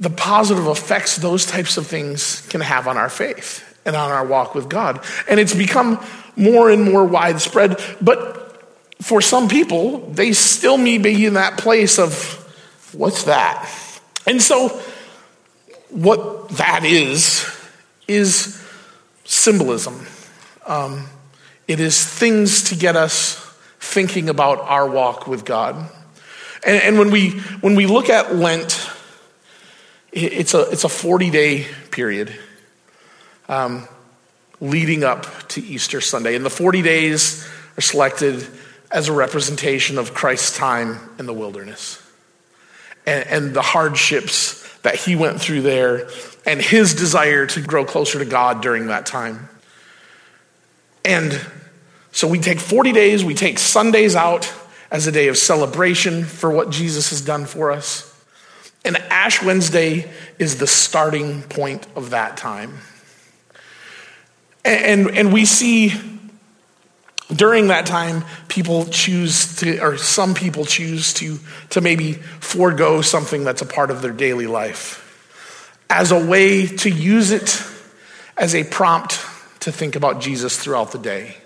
the 0.00 0.10
positive 0.10 0.66
effects 0.66 1.14
those 1.14 1.46
types 1.46 1.76
of 1.76 1.86
things 1.86 2.44
can 2.48 2.60
have 2.60 2.88
on 2.88 2.96
our 2.96 3.08
faith 3.08 3.80
and 3.84 3.94
on 3.94 4.10
our 4.10 4.26
walk 4.26 4.56
with 4.56 4.68
God. 4.68 5.00
And 5.28 5.38
it's 5.38 5.54
become 5.54 6.04
more 6.34 6.70
and 6.70 6.82
more 6.82 7.04
widespread. 7.04 7.80
But 8.00 8.66
for 9.00 9.20
some 9.20 9.46
people, 9.46 9.98
they 10.10 10.32
still 10.32 10.76
may 10.76 10.98
be 10.98 11.24
in 11.24 11.34
that 11.34 11.56
place 11.56 12.00
of, 12.00 12.34
what's 12.94 13.22
that? 13.24 13.72
And 14.26 14.42
so, 14.42 14.70
what 15.90 16.48
that 16.48 16.84
is, 16.84 17.46
is 18.10 18.62
symbolism. 19.24 20.06
Um, 20.66 21.06
it 21.68 21.80
is 21.80 22.04
things 22.04 22.64
to 22.64 22.74
get 22.74 22.96
us 22.96 23.36
thinking 23.78 24.28
about 24.28 24.60
our 24.60 24.88
walk 24.88 25.26
with 25.26 25.44
God. 25.44 25.76
And, 26.66 26.82
and 26.82 26.98
when, 26.98 27.10
we, 27.10 27.30
when 27.60 27.76
we 27.76 27.86
look 27.86 28.10
at 28.10 28.34
Lent, 28.34 28.90
it's 30.12 30.54
a, 30.54 30.68
it's 30.70 30.84
a 30.84 30.88
40 30.88 31.30
day 31.30 31.66
period 31.90 32.34
um, 33.48 33.86
leading 34.60 35.04
up 35.04 35.48
to 35.48 35.62
Easter 35.62 36.00
Sunday. 36.00 36.34
And 36.34 36.44
the 36.44 36.50
40 36.50 36.82
days 36.82 37.48
are 37.78 37.80
selected 37.80 38.46
as 38.90 39.08
a 39.08 39.12
representation 39.12 39.98
of 39.98 40.12
Christ's 40.12 40.56
time 40.56 40.98
in 41.18 41.26
the 41.26 41.32
wilderness 41.32 42.02
and, 43.06 43.26
and 43.28 43.54
the 43.54 43.62
hardships 43.62 44.60
that 44.82 44.96
he 44.96 45.16
went 45.16 45.40
through 45.40 45.62
there 45.62 46.08
and 46.46 46.60
his 46.60 46.94
desire 46.94 47.46
to 47.46 47.60
grow 47.60 47.84
closer 47.84 48.18
to 48.18 48.24
God 48.24 48.62
during 48.62 48.86
that 48.86 49.06
time. 49.06 49.48
And 51.04 51.40
so 52.12 52.26
we 52.26 52.38
take 52.38 52.58
40 52.58 52.92
days, 52.92 53.24
we 53.24 53.34
take 53.34 53.58
Sundays 53.58 54.16
out 54.16 54.52
as 54.90 55.06
a 55.06 55.12
day 55.12 55.28
of 55.28 55.38
celebration 55.38 56.24
for 56.24 56.50
what 56.50 56.70
Jesus 56.70 57.10
has 57.10 57.20
done 57.20 57.46
for 57.46 57.70
us. 57.70 58.06
And 58.84 58.96
Ash 58.96 59.42
Wednesday 59.42 60.10
is 60.38 60.58
the 60.58 60.66
starting 60.66 61.42
point 61.42 61.86
of 61.94 62.10
that 62.10 62.36
time. 62.36 62.78
And, 64.64 65.06
and, 65.06 65.18
and 65.18 65.32
we 65.32 65.44
see 65.44 65.92
during 67.34 67.68
that 67.68 67.86
time, 67.86 68.24
people 68.48 68.86
choose 68.86 69.56
to, 69.56 69.78
or 69.80 69.96
some 69.96 70.34
people 70.34 70.64
choose 70.64 71.14
to, 71.14 71.38
to 71.70 71.80
maybe 71.80 72.14
forego 72.14 73.02
something 73.02 73.44
that's 73.44 73.62
a 73.62 73.66
part 73.66 73.90
of 73.90 74.02
their 74.02 74.12
daily 74.12 74.46
life 74.46 75.06
as 75.88 76.12
a 76.12 76.24
way 76.24 76.66
to 76.66 76.88
use 76.88 77.32
it 77.32 77.62
as 78.36 78.54
a 78.54 78.64
prompt 78.64 79.20
to 79.60 79.72
think 79.72 79.96
about 79.96 80.20
Jesus 80.20 80.56
throughout 80.56 80.92
the 80.92 80.98
day, 80.98 81.36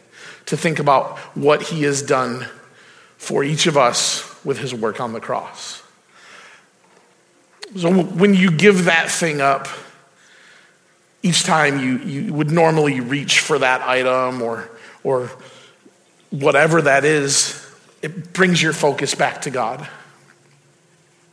to 0.46 0.56
think 0.56 0.78
about 0.78 1.18
what 1.34 1.62
he 1.62 1.82
has 1.82 2.02
done 2.02 2.46
for 3.16 3.42
each 3.42 3.66
of 3.66 3.76
us 3.76 4.22
with 4.44 4.58
his 4.58 4.74
work 4.74 5.00
on 5.00 5.12
the 5.12 5.20
cross. 5.20 5.82
So 7.76 7.90
when 7.90 8.34
you 8.34 8.50
give 8.50 8.84
that 8.84 9.10
thing 9.10 9.40
up, 9.40 9.66
each 11.22 11.42
time 11.42 11.80
you, 11.80 11.98
you 11.98 12.34
would 12.34 12.50
normally 12.50 13.00
reach 13.00 13.40
for 13.40 13.58
that 13.58 13.80
item 13.82 14.42
or, 14.42 14.70
or 15.02 15.30
whatever 16.34 16.82
that 16.82 17.04
is, 17.04 17.60
it 18.02 18.32
brings 18.32 18.60
your 18.60 18.72
focus 18.72 19.14
back 19.14 19.42
to 19.42 19.50
God. 19.50 19.88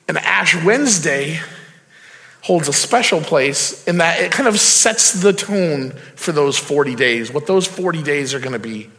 And 0.08 0.18
Ash 0.18 0.56
Wednesday 0.64 1.40
holds 2.42 2.68
a 2.68 2.74
special 2.74 3.20
place 3.22 3.88
in 3.88 3.98
that 3.98 4.20
it 4.20 4.32
kind 4.32 4.48
of 4.48 4.60
sets 4.60 5.14
the 5.22 5.34
tone 5.34 5.92
for 6.16 6.32
those 6.32 6.58
40 6.58 6.96
days, 6.96 7.32
what 7.32 7.48
those 7.48 7.68
40 7.68 8.04
days 8.04 8.34
are 8.34 8.40
going 8.40 8.54
to 8.54 8.60
be. 8.60 8.90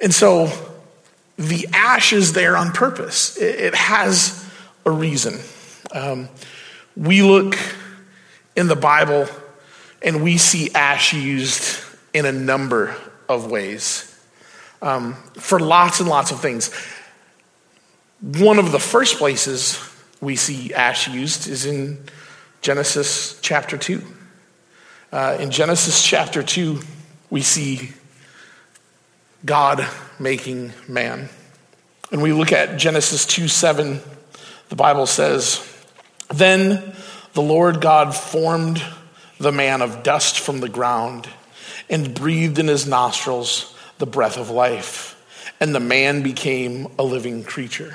And 0.00 0.12
so 0.12 0.50
the 1.38 1.66
ash 1.72 2.12
is 2.12 2.32
there 2.34 2.56
on 2.56 2.72
purpose, 2.72 3.36
it, 3.38 3.74
has 3.74 4.48
a 4.84 4.90
reason. 4.90 5.38
Um, 5.92 6.28
we 6.96 7.22
look 7.22 7.56
in 8.54 8.68
the 8.68 8.76
Bible 8.76 9.26
and 10.02 10.22
we 10.22 10.36
see 10.36 10.72
ash 10.74 11.14
used 11.14 11.82
in 12.12 12.26
a 12.26 12.32
number 12.32 12.96
of 13.28 13.50
ways 13.50 14.10
um, 14.82 15.14
for 15.34 15.58
lots 15.58 16.00
and 16.00 16.08
lots 16.08 16.30
of 16.30 16.40
things. 16.40 16.70
One 18.20 18.58
of 18.58 18.72
the 18.72 18.78
first 18.78 19.16
places 19.16 19.78
we 20.20 20.36
see 20.36 20.72
ash 20.74 21.08
used 21.08 21.48
is 21.48 21.66
in 21.66 22.04
Genesis 22.60 23.38
chapter 23.40 23.76
2. 23.76 24.02
Uh, 25.12 25.36
in 25.40 25.50
Genesis 25.50 26.02
chapter 26.02 26.42
2, 26.42 26.80
we 27.30 27.40
see 27.40 27.92
God 29.44 29.86
making 30.18 30.72
man. 30.88 31.28
And 32.10 32.22
we 32.22 32.32
look 32.32 32.52
at 32.52 32.78
Genesis 32.78 33.26
2 33.26 33.48
7, 33.48 34.00
the 34.68 34.76
Bible 34.76 35.06
says, 35.06 35.66
Then 36.28 36.94
the 37.32 37.42
Lord 37.42 37.80
God 37.80 38.14
formed 38.14 38.82
the 39.38 39.52
man 39.52 39.82
of 39.82 40.02
dust 40.02 40.38
from 40.40 40.60
the 40.60 40.68
ground 40.68 41.28
and 41.88 42.14
breathed 42.14 42.58
in 42.58 42.68
his 42.68 42.86
nostrils 42.86 43.74
the 43.98 44.06
breath 44.06 44.36
of 44.36 44.50
life, 44.50 45.20
and 45.60 45.74
the 45.74 45.80
man 45.80 46.22
became 46.22 46.88
a 46.98 47.02
living 47.02 47.44
creature. 47.44 47.94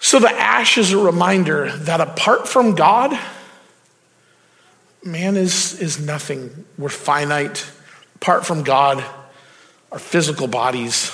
So 0.00 0.18
the 0.18 0.30
ash 0.30 0.78
is 0.78 0.92
a 0.92 0.98
reminder 0.98 1.70
that 1.70 2.00
apart 2.00 2.48
from 2.48 2.74
God, 2.74 3.18
man 5.04 5.36
is, 5.36 5.78
is 5.80 6.00
nothing. 6.00 6.64
We're 6.78 6.88
finite. 6.88 7.68
Apart 8.16 8.46
from 8.46 8.62
God, 8.62 9.04
our 9.92 9.98
physical 9.98 10.46
bodies, 10.46 11.12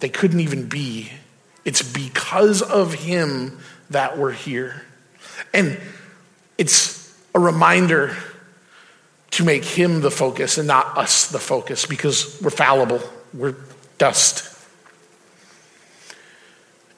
they 0.00 0.08
couldn't 0.08 0.40
even 0.40 0.68
be. 0.68 1.10
It's 1.64 1.82
because 1.82 2.62
of 2.62 2.94
Him 2.94 3.58
that 3.90 4.18
we're 4.18 4.32
here. 4.32 4.82
And 5.52 5.78
it's 6.58 7.16
a 7.34 7.40
reminder 7.40 8.16
to 9.34 9.44
make 9.44 9.64
Him 9.64 10.00
the 10.00 10.10
focus 10.10 10.58
and 10.58 10.68
not 10.68 10.96
us 10.96 11.28
the 11.28 11.38
focus 11.38 11.86
because 11.86 12.40
we're 12.40 12.50
fallible, 12.50 13.00
we're 13.32 13.56
dust. 13.98 14.50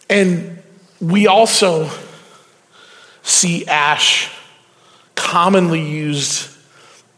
And 0.09 0.63
We 1.01 1.27
also 1.27 1.91
see 3.23 3.67
ash 3.67 4.31
commonly 5.15 5.83
used 5.83 6.49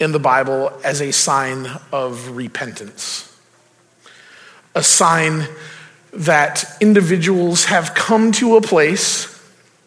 in 0.01 0.13
the 0.13 0.19
Bible 0.19 0.73
as 0.83 1.01
a 1.01 1.13
sign 1.13 1.67
of 1.93 2.31
repentance, 2.31 3.37
a 4.75 4.83
sign 4.83 5.47
that 6.13 6.65
individuals 6.81 7.67
have 7.67 7.95
come 7.95 8.33
to 8.33 8.57
a 8.57 8.61
place 8.61 9.35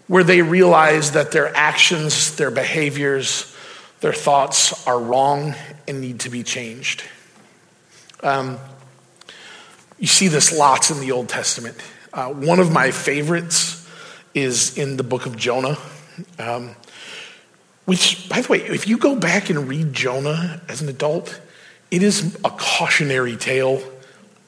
where 0.08 0.24
they 0.24 0.42
realize 0.42 1.12
that 1.12 1.32
their 1.32 1.56
actions, 1.56 2.36
their 2.36 2.52
behaviors, 2.52 3.51
their 4.02 4.14
thoughts 4.14 4.86
are 4.88 5.00
wrong 5.00 5.56
and 5.88 6.02
need 6.02 6.20
to 6.22 6.30
be 6.30 6.44
changed. 6.44 7.04
Um, 8.22 8.60
you 10.00 10.08
see 10.08 10.28
this 10.28 10.56
lots 10.56 10.92
in 10.92 11.00
the 11.00 11.12
Old 11.12 11.30
Testament. 11.30 11.78
Uh, 12.14 12.30
one 12.30 12.60
of 12.60 12.72
my 12.72 12.92
favorites 12.92 13.88
is 14.34 14.78
in 14.78 14.98
the 14.98 15.04
book 15.04 15.26
of 15.26 15.38
Jonah. 15.38 15.78
Um, 16.38 16.76
which, 17.86 18.30
by 18.30 18.42
the 18.42 18.52
way, 18.52 18.60
if 18.60 18.88
you 18.88 18.98
go 18.98 19.16
back 19.16 19.50
and 19.50 19.68
read 19.68 19.94
Jonah 19.94 20.62
as 20.68 20.82
an 20.82 20.90
adult, 20.90 21.40
it 21.90 22.04
is 22.04 22.36
a 22.46 22.50
cautionary 22.50 23.36
tale 23.36 23.82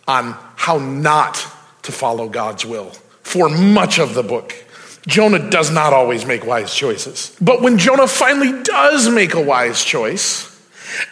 on 0.07 0.36
how 0.55 0.77
not 0.77 1.36
to 1.83 1.91
follow 1.91 2.29
God's 2.29 2.65
will 2.65 2.91
for 3.22 3.50
much 3.50 4.00
of 4.00 4.13
the 4.13 4.24
book. 4.24 4.62
Jonah 5.07 5.50
does 5.50 5.69
not 5.69 5.93
always 5.93 6.25
make 6.25 6.45
wise 6.45 6.74
choices. 6.74 7.36
But 7.41 7.62
when 7.62 7.77
Jonah 7.77 8.07
finally 8.07 8.63
does 8.63 9.10
make 9.10 9.33
a 9.33 9.41
wise 9.41 9.83
choice, 9.83 10.50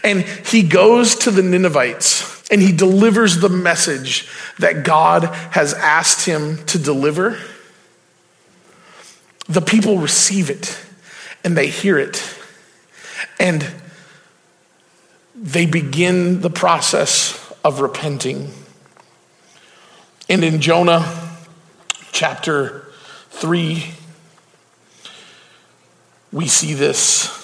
and 0.03 0.23
he 0.23 0.63
goes 0.63 1.15
to 1.15 1.31
the 1.31 1.41
Ninevites 1.41 2.49
and 2.51 2.61
he 2.61 2.71
delivers 2.71 3.39
the 3.39 3.49
message 3.49 4.29
that 4.59 4.83
God 4.83 5.23
has 5.23 5.73
asked 5.73 6.25
him 6.25 6.63
to 6.67 6.77
deliver, 6.77 7.39
the 9.47 9.61
people 9.61 9.97
receive 9.97 10.49
it 10.49 10.79
and 11.43 11.57
they 11.57 11.67
hear 11.67 11.97
it 11.97 12.23
and 13.39 13.65
they 15.35 15.65
begin 15.65 16.41
the 16.41 16.49
process 16.49 17.37
of 17.63 17.81
repenting. 17.81 18.51
And 20.29 20.43
in 20.43 20.61
Jonah 20.61 21.29
chapter 22.11 22.90
3, 23.31 23.83
we 26.31 26.47
see 26.47 26.73
this. 26.73 27.37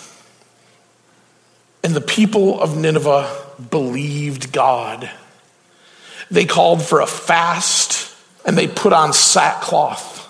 And 1.84 1.96
the 1.96 2.02
people 2.02 2.62
of 2.62 2.78
Nineveh 2.78 3.30
believed 3.70 4.52
God. 4.52 5.10
They 6.30 6.46
called 6.46 6.82
for 6.82 7.02
a 7.02 7.08
fast 7.08 8.16
and 8.46 8.58
they 8.58 8.68
put 8.68 8.94
on 8.94 9.12
sackcloth 9.14 10.24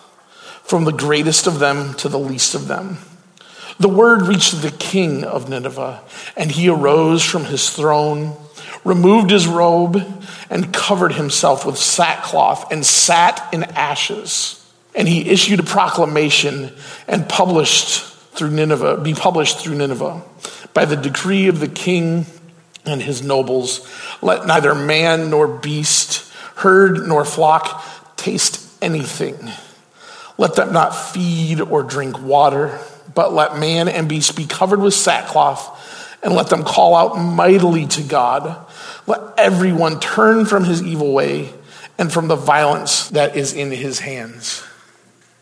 from 0.63 0.83
the 0.83 0.91
greatest 0.91 1.47
of 1.47 1.59
them 1.59 1.93
to 1.95 2.09
the 2.09 2.19
least 2.19 2.55
of 2.55 2.67
them. 2.67 2.97
The 3.79 3.89
word 3.89 4.23
reached 4.23 4.61
the 4.61 4.71
king 4.71 5.23
of 5.23 5.49
Nineveh, 5.49 6.01
and 6.35 6.51
he 6.51 6.67
arose 6.67 7.23
from 7.23 7.45
his 7.45 7.69
throne, 7.69 8.35
removed 8.83 9.29
his 9.29 9.47
robe, 9.47 10.01
and 10.49 10.73
covered 10.73 11.13
himself 11.13 11.63
with 11.63 11.77
sackcloth 11.77 12.71
and 12.71 12.83
sat 12.83 13.47
in 13.53 13.63
ashes. 13.63 14.66
And 14.97 15.07
he 15.07 15.29
issued 15.29 15.61
a 15.61 15.63
proclamation 15.63 16.73
and 17.07 17.29
published 17.29 18.03
through 18.33 18.51
Nineveh, 18.51 18.97
be 18.97 19.13
published 19.13 19.59
through 19.59 19.75
Nineveh 19.75 20.21
by 20.73 20.83
the 20.83 20.97
decree 20.97 21.47
of 21.47 21.61
the 21.61 21.69
king 21.69 22.25
and 22.85 23.01
his 23.01 23.23
nobles. 23.23 23.87
Let 24.21 24.45
neither 24.45 24.75
man 24.75 25.29
nor 25.29 25.47
beast, 25.47 26.29
herd 26.57 27.07
nor 27.07 27.23
flock 27.23 28.17
taste 28.17 28.67
anything 28.81 29.37
let 30.37 30.55
them 30.55 30.71
not 30.71 30.95
feed 30.95 31.61
or 31.61 31.83
drink 31.83 32.21
water, 32.21 32.79
but 33.13 33.33
let 33.33 33.57
man 33.57 33.87
and 33.87 34.07
beast 34.07 34.35
be 34.35 34.45
covered 34.45 34.79
with 34.79 34.93
sackcloth, 34.93 35.83
and 36.23 36.33
let 36.33 36.49
them 36.49 36.63
call 36.63 36.95
out 36.95 37.15
mightily 37.15 37.85
to 37.87 38.03
God. 38.03 38.65
Let 39.07 39.21
everyone 39.37 39.99
turn 39.99 40.45
from 40.45 40.63
his 40.63 40.83
evil 40.83 41.13
way 41.13 41.53
and 41.97 42.11
from 42.11 42.27
the 42.27 42.35
violence 42.35 43.09
that 43.09 43.35
is 43.35 43.53
in 43.53 43.71
his 43.71 43.99
hands. 43.99 44.63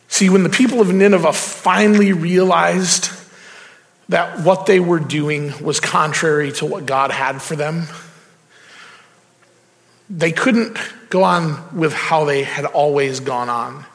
See, 0.07 0.29
when 0.29 0.43
the 0.43 0.49
people 0.49 0.81
of 0.81 0.93
Nineveh 0.93 1.33
finally 1.33 2.13
realized 2.13 3.09
that 4.09 4.41
what 4.41 4.65
they 4.65 4.79
were 4.79 4.99
doing 4.99 5.53
was 5.63 5.79
contrary 5.79 6.51
to 6.53 6.65
what 6.65 6.85
God 6.85 7.11
had 7.11 7.41
for 7.41 7.55
them, 7.55 7.87
they 10.09 10.31
couldn't 10.31 10.77
go 11.09 11.23
on 11.23 11.77
with 11.77 11.93
how 11.93 12.25
they 12.25 12.43
had 12.43 12.65
always 12.65 13.19
gone 13.19 13.49
on. 13.49 13.85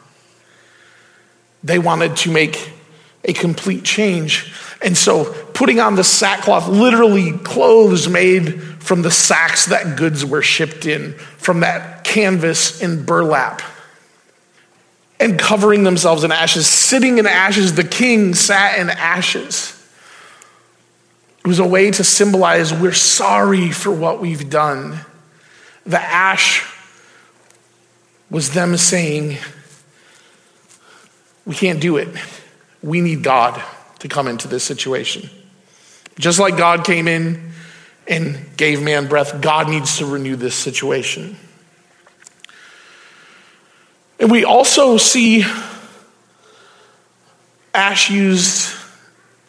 They 1.63 1.79
wanted 1.79 2.17
to 2.19 2.31
make 2.31 2.73
a 3.25 3.33
complete 3.33 3.85
change. 3.85 4.53
And 4.83 4.97
so 4.97 5.33
putting 5.53 5.79
on 5.79 5.95
the 5.95 6.05
sackcloth, 6.05 6.69
literally 6.69 7.33
clothes 7.33 8.09
made 8.09 8.63
from 8.63 9.03
the 9.03 9.11
sacks 9.11 9.67
that 9.67 9.97
goods 9.97 10.25
were 10.25 10.43
shipped 10.43 10.87
in, 10.87 11.13
from 11.37 11.61
that 11.61 12.03
canvas 12.03 12.83
and 12.83 13.05
burlap, 13.05 13.63
and 15.21 15.39
covering 15.39 15.85
themselves 15.85 16.25
in 16.25 16.33
ashes, 16.33 16.67
sitting 16.67 17.19
in 17.19 17.27
ashes. 17.27 17.75
The 17.75 17.85
king 17.85 18.35
sat 18.35 18.79
in 18.79 18.89
ashes. 18.89 19.77
It 21.45 21.47
was 21.47 21.59
a 21.59 21.67
way 21.67 21.91
to 21.91 22.03
symbolize 22.03 22.73
we're 22.73 22.93
sorry 22.93 23.71
for 23.71 23.93
what 23.93 24.21
we've 24.21 24.49
done. 24.49 24.99
The 25.85 26.01
ash 26.01 26.67
was 28.31 28.51
them 28.51 28.77
saying, 28.79 29.37
we 31.45 31.55
can't 31.55 31.81
do 31.81 31.99
it. 31.99 32.09
We 32.83 33.01
need 33.01 33.23
God 33.23 33.63
to 33.99 34.09
come 34.09 34.27
into 34.27 34.49
this 34.49 34.65
situation. 34.65 35.29
Just 36.19 36.39
like 36.39 36.57
God 36.57 36.85
came 36.85 37.09
in 37.09 37.53
and 38.07 38.39
gave 38.57 38.83
man 38.83 39.07
breath, 39.07 39.41
God 39.41 39.69
needs 39.69 39.99
to 39.99 40.07
renew 40.07 40.37
this 40.37 40.55
situation. 40.55 41.37
And 44.21 44.31
we 44.31 44.45
also 44.45 44.99
see 44.99 45.45
ash 47.73 48.11
used 48.11 48.77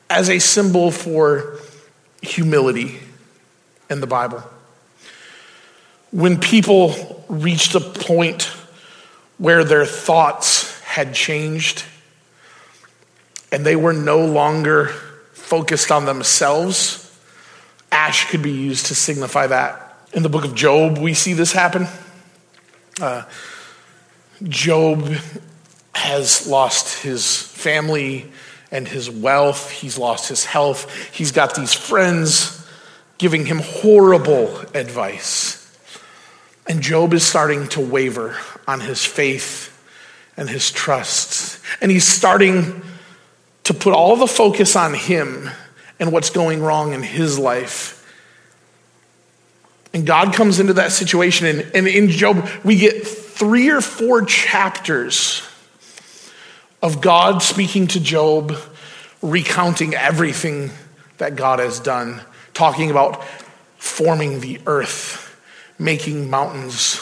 as 0.10 0.30
a 0.30 0.40
symbol 0.40 0.92
for 0.92 1.60
humility 2.22 3.00
in 3.90 4.00
the 4.00 4.08
Bible. 4.08 4.42
When 6.12 6.40
people 6.40 7.26
reached 7.28 7.76
a 7.76 7.82
point 7.82 8.44
where 9.38 9.66
their 9.66 9.86
thoughts 9.86 10.80
had 10.82 11.14
changed 11.14 11.84
and 13.52 13.66
they 13.66 13.76
were 13.76 13.94
no 13.94 14.26
longer 14.26 14.88
focused 15.34 15.92
on 15.92 16.06
themselves, 16.06 17.20
ash 17.92 18.30
could 18.30 18.42
be 18.42 18.52
used 18.52 18.86
to 18.86 18.96
signify 18.96 19.48
that. 19.48 19.98
In 20.14 20.24
the 20.24 20.30
book 20.30 20.46
of 20.46 20.56
Job, 20.56 20.98
we 20.98 21.14
see 21.14 21.34
this 21.34 21.52
happen. 21.52 21.88
Uh, 23.02 23.24
Job 24.44 25.14
has 25.94 26.48
lost 26.48 27.04
his 27.04 27.38
family 27.38 28.32
and 28.72 28.88
his 28.88 29.10
wealth, 29.10 29.70
he's 29.70 29.98
lost 29.98 30.30
his 30.30 30.46
health, 30.46 30.92
he's 31.14 31.32
got 31.32 31.56
these 31.56 31.74
friends 31.74 32.66
giving 33.18 33.46
him 33.46 33.60
horrible 33.60 34.58
advice. 34.74 35.58
And 36.68 36.82
Job 36.82 37.14
is 37.14 37.24
starting 37.24 37.68
to 37.70 37.82
waver 37.82 38.38
on 38.68 38.80
his 38.80 39.06
faith 39.06 39.68
and 40.38 40.50
his 40.50 40.72
trust. 40.72 41.60
And 41.82 41.92
he's 41.92 42.08
starting 42.08 42.82
to 43.66 43.74
put 43.74 43.94
all 43.94 44.16
the 44.16 44.28
focus 44.28 44.76
on 44.76 44.94
him 44.94 45.50
and 46.00 46.12
what's 46.12 46.30
going 46.30 46.62
wrong 46.62 46.94
in 46.94 47.04
his 47.04 47.38
life. 47.38 47.98
And 49.94 50.06
God 50.08 50.34
comes 50.34 50.60
into 50.60 50.74
that 50.74 50.92
situation, 50.92 51.46
and, 51.46 51.72
and 51.76 51.88
in 51.88 52.10
Job, 52.10 52.50
we 52.64 52.78
get 52.78 53.06
three 53.32 53.70
or 53.70 53.82
four 53.82 54.24
chapters 54.24 55.42
of 56.82 57.02
God 57.02 57.42
speaking 57.42 57.88
to 57.88 58.00
Job, 58.00 58.56
recounting 59.22 59.94
everything 59.94 60.72
that 61.18 61.36
God 61.36 61.60
has 61.60 61.80
done, 61.80 62.22
talking 62.54 62.92
about 62.92 63.24
forming 63.78 64.40
the 64.40 64.60
earth, 64.66 65.40
making 65.80 66.30
mountains, 66.30 67.00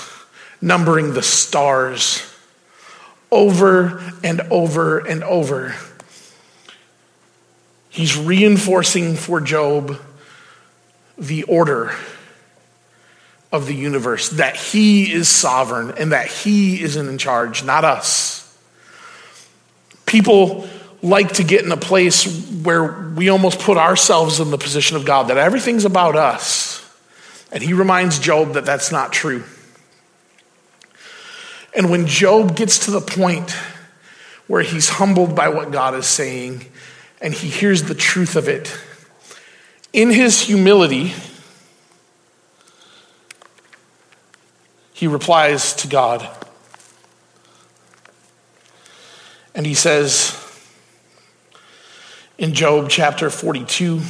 numbering 0.61 1.13
the 1.13 1.23
stars, 1.23 2.23
over 3.31 4.01
and 4.23 4.41
over 4.51 4.99
and 4.99 5.23
over. 5.23 5.75
He's 7.89 8.17
reinforcing 8.17 9.15
for 9.15 9.41
Job 9.41 9.99
the 11.17 11.43
order 11.43 11.93
of 13.51 13.65
the 13.65 13.73
universe, 13.73 14.29
that 14.29 14.55
he 14.55 15.11
is 15.11 15.27
sovereign 15.27 15.95
and 15.97 16.11
that 16.11 16.27
he 16.27 16.81
isn't 16.83 17.07
in 17.07 17.17
charge, 17.17 17.63
not 17.63 17.83
us. 17.83 18.45
People 20.05 20.67
like 21.01 21.33
to 21.33 21.43
get 21.43 21.63
in 21.63 21.71
a 21.71 21.77
place 21.77 22.51
where 22.63 23.11
we 23.15 23.29
almost 23.29 23.59
put 23.59 23.77
ourselves 23.77 24.39
in 24.39 24.51
the 24.51 24.57
position 24.57 24.97
of 24.97 25.05
God, 25.05 25.29
that 25.29 25.37
everything's 25.37 25.85
about 25.85 26.15
us. 26.15 26.75
And 27.51 27.63
he 27.63 27.73
reminds 27.73 28.19
Job 28.19 28.53
that 28.53 28.65
that's 28.65 28.91
not 28.91 29.11
true. 29.11 29.43
And 31.75 31.89
when 31.89 32.05
Job 32.05 32.55
gets 32.55 32.85
to 32.85 32.91
the 32.91 33.01
point 33.01 33.55
where 34.49 34.63
he's 34.63 34.89
humbled 34.89 35.35
by 35.35 35.47
what 35.49 35.71
God 35.71 35.93
is 35.93 36.07
saying 36.07 36.65
and 37.21 37.33
he 37.33 37.47
hears 37.47 37.83
the 37.83 37.93
truth 37.93 38.35
of 38.35 38.49
it. 38.49 38.75
In 39.93 40.09
his 40.09 40.41
humility, 40.41 41.13
he 44.99 45.07
replies 45.07 45.75
to 45.75 45.87
God. 45.87 46.29
And 49.55 49.65
he 49.65 49.73
says 49.73 50.35
in 52.37 52.53
Job 52.53 52.89
chapter 52.89 53.29
42 53.29 54.01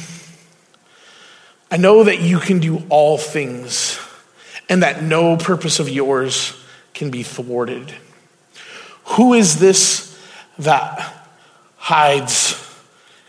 I 1.70 1.76
know 1.76 2.02
that 2.02 2.20
you 2.20 2.40
can 2.40 2.58
do 2.58 2.82
all 2.88 3.18
things 3.18 4.00
and 4.68 4.82
that 4.82 5.00
no 5.00 5.36
purpose 5.36 5.78
of 5.78 5.88
yours 5.88 6.60
can 6.92 7.12
be 7.12 7.22
thwarted. 7.22 7.94
Who 9.04 9.34
is 9.34 9.60
this 9.60 10.20
that 10.58 11.28
hides 11.76 12.56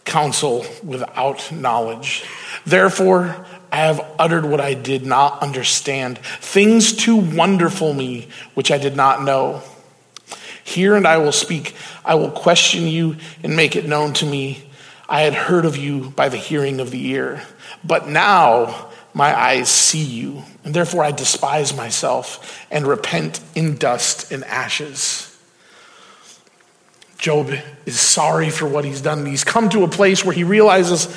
counsel 0.03 0.65
without 0.83 1.51
knowledge? 1.51 2.23
Therefore, 2.65 3.45
I 3.71 3.77
have 3.77 4.05
uttered 4.19 4.45
what 4.45 4.59
I 4.59 4.73
did 4.73 5.05
not 5.05 5.41
understand, 5.41 6.17
things 6.17 6.93
too 6.93 7.15
wonderful 7.15 7.93
me, 7.93 8.27
which 8.53 8.69
I 8.69 8.77
did 8.77 8.95
not 8.95 9.23
know. 9.23 9.61
Hear 10.63 10.95
and 10.95 11.07
I 11.07 11.17
will 11.17 11.31
speak. 11.31 11.75
I 12.03 12.15
will 12.15 12.31
question 12.31 12.87
you 12.87 13.15
and 13.43 13.55
make 13.55 13.75
it 13.75 13.87
known 13.87 14.13
to 14.13 14.25
me. 14.25 14.63
I 15.07 15.21
had 15.21 15.33
heard 15.33 15.65
of 15.65 15.77
you 15.77 16.09
by 16.11 16.29
the 16.29 16.37
hearing 16.37 16.79
of 16.79 16.91
the 16.91 17.05
ear, 17.07 17.43
but 17.83 18.07
now 18.07 18.89
my 19.13 19.37
eyes 19.37 19.69
see 19.69 20.03
you, 20.03 20.43
and 20.63 20.73
therefore 20.73 21.03
I 21.03 21.11
despise 21.11 21.75
myself 21.75 22.65
and 22.71 22.87
repent 22.87 23.41
in 23.55 23.77
dust 23.77 24.31
and 24.31 24.43
ashes. 24.45 25.27
Job 27.17 27.51
is 27.85 27.99
sorry 27.99 28.49
for 28.49 28.67
what 28.67 28.85
he's 28.85 29.01
done. 29.01 29.25
He's 29.25 29.43
come 29.43 29.69
to 29.69 29.83
a 29.83 29.87
place 29.87 30.25
where 30.25 30.33
he 30.33 30.43
realizes, 30.43 31.07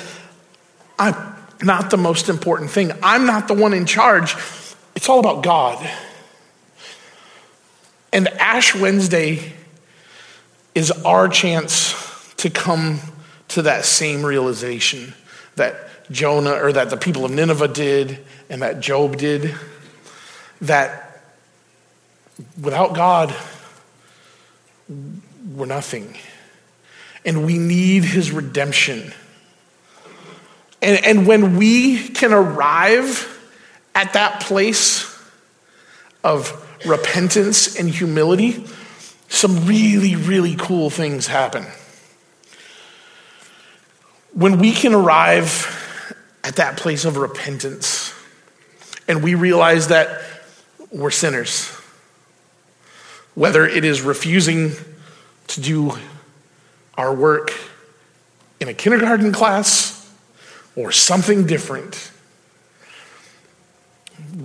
I'm 0.99 1.34
not 1.61 1.89
the 1.89 1.97
most 1.97 2.29
important 2.29 2.71
thing. 2.71 2.91
I'm 3.01 3.25
not 3.25 3.47
the 3.47 3.53
one 3.53 3.73
in 3.73 3.85
charge. 3.85 4.35
It's 4.95 5.09
all 5.09 5.19
about 5.19 5.43
God. 5.43 5.89
And 8.11 8.27
Ash 8.27 8.73
Wednesday 8.73 9.53
is 10.73 10.91
our 10.91 11.27
chance 11.27 12.33
to 12.37 12.49
come 12.49 12.99
to 13.49 13.63
that 13.63 13.85
same 13.85 14.25
realization 14.25 15.13
that 15.55 15.75
Jonah 16.11 16.53
or 16.53 16.71
that 16.73 16.89
the 16.89 16.97
people 16.97 17.25
of 17.25 17.31
Nineveh 17.31 17.67
did 17.69 18.19
and 18.49 18.61
that 18.61 18.79
Job 18.79 19.17
did. 19.17 19.55
That 20.61 21.21
without 22.61 22.93
God, 22.93 23.35
we're 24.87 25.65
nothing. 25.65 26.17
And 27.25 27.45
we 27.45 27.57
need 27.57 28.03
his 28.03 28.31
redemption. 28.31 29.13
And, 30.81 31.03
and 31.05 31.27
when 31.27 31.57
we 31.57 32.09
can 32.09 32.33
arrive 32.33 33.31
at 33.95 34.13
that 34.13 34.41
place 34.41 35.11
of 36.23 36.61
repentance 36.85 37.79
and 37.79 37.89
humility, 37.89 38.65
some 39.29 39.65
really, 39.65 40.15
really 40.15 40.55
cool 40.55 40.89
things 40.89 41.27
happen. 41.27 41.65
When 44.33 44.59
we 44.59 44.71
can 44.71 44.93
arrive 44.93 45.71
at 46.43 46.57
that 46.57 46.77
place 46.77 47.05
of 47.05 47.17
repentance 47.17 48.13
and 49.07 49.23
we 49.23 49.35
realize 49.35 49.87
that 49.87 50.21
we're 50.91 51.11
sinners, 51.11 51.69
whether 53.33 53.65
it 53.65 53.85
is 53.85 54.01
refusing 54.01 54.71
to 55.47 55.61
do 55.61 55.93
our 56.97 57.13
work 57.13 57.53
in 58.59 58.67
a 58.67 58.73
kindergarten 58.73 59.31
class 59.31 59.94
or 60.75 60.91
something 60.91 61.45
different. 61.45 62.11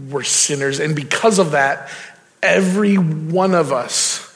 We're 0.08 0.22
sinners. 0.22 0.80
And 0.80 0.94
because 0.94 1.38
of 1.38 1.52
that, 1.52 1.90
every 2.42 2.96
one 2.96 3.54
of 3.54 3.72
us 3.72 4.26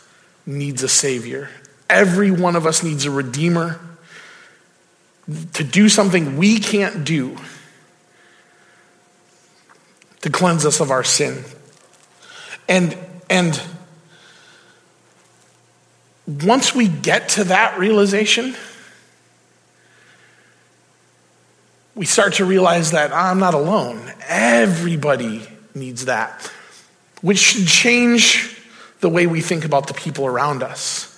needs 0.47 0.83
a 0.83 0.89
Savior. 0.89 1.51
Every 1.89 2.31
one 2.31 2.57
of 2.57 2.67
us 2.67 2.83
needs 2.83 3.05
a 3.05 3.11
Redeemer 3.11 3.81
to 5.55 5.65
do 5.65 5.89
something 5.89 6.37
we 6.37 6.59
can't 6.59 7.05
do 7.05 7.37
to 10.21 10.31
cleanse 10.31 10.65
us 10.65 10.81
of 10.81 10.91
our 10.91 11.05
sin. 11.05 11.45
And, 12.69 12.97
and 13.29 13.61
once 16.27 16.75
we 16.75 16.89
get 16.89 17.31
to 17.31 17.45
that 17.45 17.79
realization, 17.79 18.57
we 21.95 22.07
start 22.07 22.35
to 22.35 22.45
realize 22.45 22.91
that 22.93 23.13
ah, 23.13 23.31
I'm 23.31 23.39
not 23.39 23.55
alone. 23.55 24.13
Everybody 24.27 25.47
needs 25.75 26.07
that, 26.07 26.51
which 27.23 27.39
should 27.39 27.67
change 27.67 28.61
the 29.01 29.09
way 29.09 29.27
we 29.27 29.41
think 29.41 29.65
about 29.65 29.87
the 29.87 29.95
people 29.95 30.27
around 30.27 30.63
us. 30.63 31.11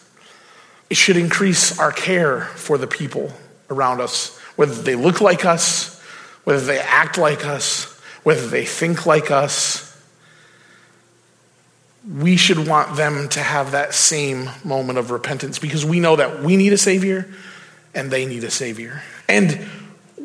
It 0.88 0.96
should 0.96 1.16
increase 1.16 1.78
our 1.78 1.92
care 1.92 2.42
for 2.42 2.78
the 2.78 2.86
people 2.86 3.32
around 3.70 4.00
us, 4.00 4.38
whether 4.56 4.74
they 4.74 4.94
look 4.94 5.20
like 5.20 5.44
us, 5.44 6.00
whether 6.44 6.60
they 6.60 6.78
act 6.78 7.18
like 7.18 7.44
us, 7.44 7.98
whether 8.22 8.46
they 8.46 8.64
think 8.64 9.06
like 9.06 9.30
us 9.30 9.86
we 12.08 12.36
should 12.36 12.68
want 12.68 12.96
them 12.96 13.28
to 13.30 13.40
have 13.40 13.72
that 13.72 13.92
same 13.92 14.48
moment 14.64 14.98
of 14.98 15.10
repentance 15.10 15.58
because 15.58 15.84
we 15.84 15.98
know 15.98 16.16
that 16.16 16.42
we 16.42 16.56
need 16.56 16.72
a 16.72 16.78
Savior 16.78 17.28
and 17.94 18.10
they 18.10 18.26
need 18.26 18.44
a 18.44 18.50
Savior. 18.50 19.02
And 19.28 19.66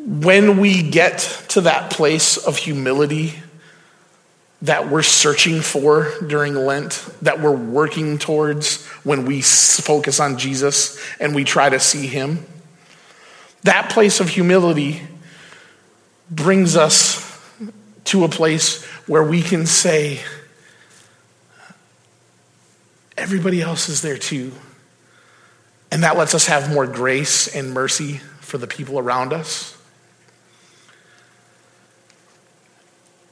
when 0.04 0.58
we 0.58 0.82
get 0.82 1.18
to 1.48 1.62
that 1.62 1.90
place 1.90 2.36
of 2.36 2.56
humility 2.56 3.34
that 4.62 4.88
we're 4.88 5.02
searching 5.02 5.60
for 5.60 6.12
during 6.26 6.54
Lent, 6.54 7.08
that 7.22 7.40
we're 7.40 7.50
working 7.50 8.18
towards 8.18 8.84
when 9.04 9.24
we 9.26 9.42
focus 9.42 10.20
on 10.20 10.38
Jesus 10.38 11.00
and 11.20 11.34
we 11.34 11.44
try 11.44 11.68
to 11.68 11.80
see 11.80 12.06
Him, 12.06 12.44
that 13.62 13.90
place 13.90 14.20
of 14.20 14.28
humility 14.28 15.02
brings 16.30 16.76
us 16.76 17.40
to 18.04 18.24
a 18.24 18.28
place 18.28 18.84
where 19.06 19.22
we 19.22 19.42
can 19.42 19.66
say, 19.66 20.20
everybody 23.16 23.60
else 23.60 23.88
is 23.88 24.02
there 24.02 24.18
too. 24.18 24.52
And 25.90 26.02
that 26.04 26.16
lets 26.16 26.34
us 26.34 26.46
have 26.46 26.72
more 26.72 26.86
grace 26.86 27.54
and 27.54 27.72
mercy 27.72 28.14
for 28.40 28.58
the 28.58 28.66
people 28.66 28.98
around 28.98 29.32
us. 29.32 29.76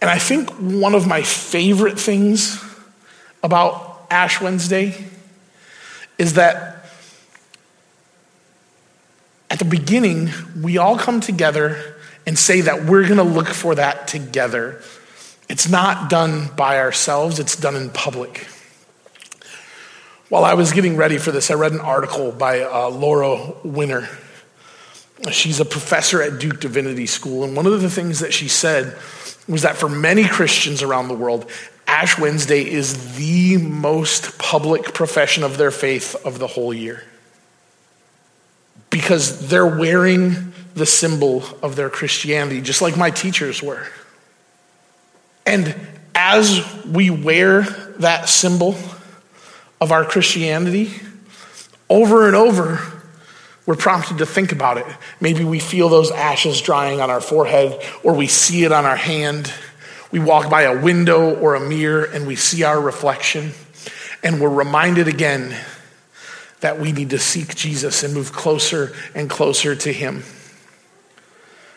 And 0.00 0.08
I 0.08 0.18
think 0.18 0.50
one 0.50 0.94
of 0.94 1.06
my 1.06 1.22
favorite 1.22 1.98
things 1.98 2.62
about 3.42 4.06
Ash 4.10 4.40
Wednesday 4.40 5.04
is 6.18 6.34
that 6.34 6.86
at 9.50 9.58
the 9.58 9.64
beginning, 9.64 10.30
we 10.60 10.78
all 10.78 10.96
come 10.96 11.20
together 11.20 11.96
and 12.26 12.38
say 12.38 12.60
that 12.62 12.84
we're 12.84 13.04
going 13.04 13.16
to 13.16 13.22
look 13.22 13.48
for 13.48 13.74
that 13.74 14.06
together. 14.06 14.80
It's 15.48 15.68
not 15.68 16.08
done 16.08 16.48
by 16.56 16.78
ourselves, 16.78 17.38
it's 17.38 17.56
done 17.56 17.74
in 17.74 17.90
public. 17.90 18.46
While 20.28 20.44
I 20.44 20.54
was 20.54 20.72
getting 20.72 20.96
ready 20.96 21.18
for 21.18 21.32
this, 21.32 21.50
I 21.50 21.54
read 21.54 21.72
an 21.72 21.80
article 21.80 22.30
by 22.30 22.60
uh, 22.60 22.88
Lauren 22.88 23.54
Winner. 23.64 24.08
She's 25.32 25.58
a 25.58 25.64
professor 25.64 26.22
at 26.22 26.38
Duke 26.38 26.60
Divinity 26.60 27.06
School, 27.06 27.42
and 27.42 27.56
one 27.56 27.66
of 27.66 27.82
the 27.82 27.90
things 27.90 28.20
that 28.20 28.32
she 28.32 28.46
said 28.46 28.96
was 29.50 29.62
that 29.62 29.76
for 29.76 29.88
many 29.88 30.26
Christians 30.26 30.82
around 30.82 31.08
the 31.08 31.14
world, 31.14 31.50
Ash 31.86 32.18
Wednesday 32.18 32.62
is 32.62 33.16
the 33.16 33.56
most 33.56 34.38
public 34.38 34.94
profession 34.94 35.42
of 35.42 35.58
their 35.58 35.70
faith 35.70 36.14
of 36.24 36.38
the 36.38 36.46
whole 36.46 36.72
year. 36.72 37.04
Because 38.90 39.48
they're 39.48 39.66
wearing 39.66 40.52
the 40.74 40.86
symbol 40.86 41.44
of 41.62 41.76
their 41.76 41.90
Christianity, 41.90 42.60
just 42.60 42.80
like 42.80 42.96
my 42.96 43.10
teachers 43.10 43.62
were. 43.62 43.86
And 45.46 45.74
as 46.14 46.64
we 46.84 47.10
wear 47.10 47.62
that 47.98 48.28
symbol, 48.28 48.76
of 49.80 49.92
our 49.92 50.04
Christianity, 50.04 50.92
over 51.88 52.26
and 52.26 52.36
over, 52.36 52.99
we're 53.70 53.76
prompted 53.76 54.18
to 54.18 54.26
think 54.26 54.50
about 54.50 54.78
it. 54.78 54.86
Maybe 55.20 55.44
we 55.44 55.60
feel 55.60 55.88
those 55.88 56.10
ashes 56.10 56.60
drying 56.60 57.00
on 57.00 57.08
our 57.08 57.20
forehead, 57.20 57.80
or 58.02 58.14
we 58.14 58.26
see 58.26 58.64
it 58.64 58.72
on 58.72 58.84
our 58.84 58.96
hand. 58.96 59.52
We 60.10 60.18
walk 60.18 60.50
by 60.50 60.62
a 60.62 60.82
window 60.82 61.36
or 61.36 61.54
a 61.54 61.60
mirror 61.60 62.02
and 62.04 62.26
we 62.26 62.34
see 62.34 62.64
our 62.64 62.80
reflection, 62.80 63.52
and 64.24 64.40
we're 64.40 64.48
reminded 64.48 65.06
again 65.06 65.54
that 66.62 66.80
we 66.80 66.90
need 66.90 67.10
to 67.10 67.20
seek 67.20 67.54
Jesus 67.54 68.02
and 68.02 68.12
move 68.12 68.32
closer 68.32 68.92
and 69.14 69.30
closer 69.30 69.76
to 69.76 69.92
Him. 69.92 70.24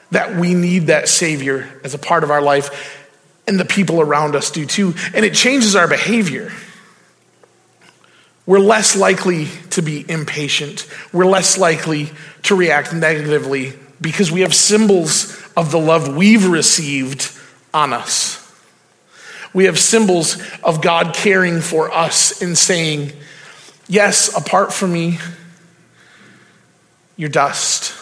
That 0.09 0.35
we 0.35 0.55
need 0.55 0.87
that 0.87 1.07
Savior 1.07 1.79
as 1.83 1.93
a 1.93 1.99
part 1.99 2.23
of 2.23 2.31
our 2.31 2.41
life, 2.41 3.07
and 3.45 3.59
the 3.59 3.65
people 3.65 4.01
around 4.01 4.35
us 4.35 4.49
do 4.49 4.65
too. 4.65 4.95
And 5.13 5.23
it 5.23 5.35
changes 5.35 5.75
our 5.75 5.87
behavior 5.87 6.51
we're 8.45 8.59
less 8.59 8.95
likely 8.95 9.47
to 9.71 9.81
be 9.81 10.05
impatient. 10.09 10.87
We're 11.13 11.25
less 11.25 11.57
likely 11.57 12.09
to 12.43 12.55
react 12.55 12.93
negatively 12.93 13.73
because 14.01 14.31
we 14.31 14.41
have 14.41 14.53
symbols 14.53 15.41
of 15.55 15.71
the 15.71 15.79
love 15.79 16.15
we've 16.15 16.47
received 16.47 17.31
on 17.73 17.93
us. 17.93 18.39
We 19.53 19.65
have 19.65 19.79
symbols 19.79 20.41
of 20.63 20.81
God 20.81 21.13
caring 21.13 21.61
for 21.61 21.91
us 21.91 22.41
and 22.41 22.57
saying, 22.57 23.13
Yes, 23.87 24.35
apart 24.35 24.73
from 24.73 24.93
me, 24.93 25.19
you're 27.15 27.29
dust, 27.29 27.93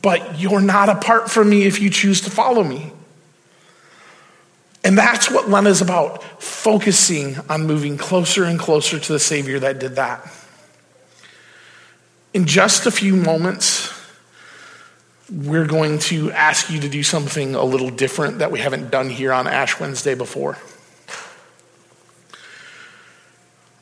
but 0.00 0.40
you're 0.40 0.60
not 0.60 0.88
apart 0.88 1.30
from 1.30 1.50
me 1.50 1.64
if 1.64 1.80
you 1.80 1.90
choose 1.90 2.22
to 2.22 2.30
follow 2.30 2.64
me. 2.64 2.92
And 4.84 4.98
that's 4.98 5.30
what 5.30 5.48
Lent 5.48 5.66
is 5.66 5.80
about 5.80 6.22
focusing 6.42 7.38
on 7.48 7.66
moving 7.66 7.96
closer 7.96 8.44
and 8.44 8.58
closer 8.58 8.98
to 8.98 9.12
the 9.12 9.18
Savior 9.18 9.58
that 9.60 9.78
did 9.78 9.96
that. 9.96 10.30
In 12.34 12.44
just 12.44 12.84
a 12.84 12.90
few 12.90 13.16
moments, 13.16 13.90
we're 15.32 15.66
going 15.66 16.00
to 16.00 16.30
ask 16.32 16.70
you 16.70 16.80
to 16.80 16.88
do 16.90 17.02
something 17.02 17.54
a 17.54 17.64
little 17.64 17.88
different 17.88 18.40
that 18.40 18.50
we 18.50 18.58
haven't 18.58 18.90
done 18.90 19.08
here 19.08 19.32
on 19.32 19.46
Ash 19.46 19.80
Wednesday 19.80 20.14
before. 20.14 20.58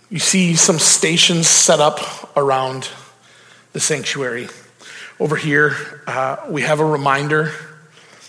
You 0.09 0.21
see 0.21 0.55
some 0.55 0.79
stations 0.79 1.49
set 1.49 1.81
up 1.81 1.99
around 2.37 2.91
the 3.73 3.81
sanctuary. 3.81 4.49
Over 5.19 5.35
here, 5.35 6.03
uh, 6.07 6.37
we 6.49 6.63
have 6.63 6.79
a 6.79 6.85
reminder 6.85 7.51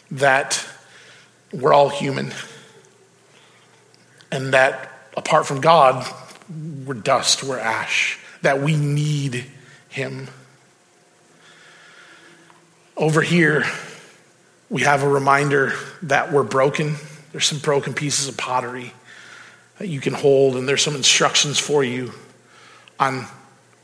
that 0.09 0.65
we're 1.51 1.73
all 1.73 1.89
human 1.89 2.31
and 4.33 4.55
that 4.55 4.89
apart 5.15 5.45
from 5.45 5.61
God, 5.61 6.11
we're 6.85 6.95
dust, 6.95 7.43
we're 7.43 7.59
ash, 7.59 8.17
that 8.41 8.61
we 8.61 8.75
need 8.75 9.45
Him. 9.89 10.27
Over 12.97 13.21
here, 13.21 13.63
we 14.71 14.81
have 14.81 15.03
a 15.03 15.07
reminder 15.07 15.73
that 16.01 16.31
we're 16.31 16.41
broken. 16.41 16.95
There's 17.31 17.45
some 17.45 17.59
broken 17.59 17.93
pieces 17.93 18.27
of 18.27 18.35
pottery 18.35 18.91
that 19.77 19.87
you 19.87 19.99
can 19.99 20.13
hold, 20.13 20.55
and 20.55 20.67
there's 20.67 20.81
some 20.81 20.95
instructions 20.95 21.59
for 21.59 21.83
you 21.83 22.11
on 22.99 23.27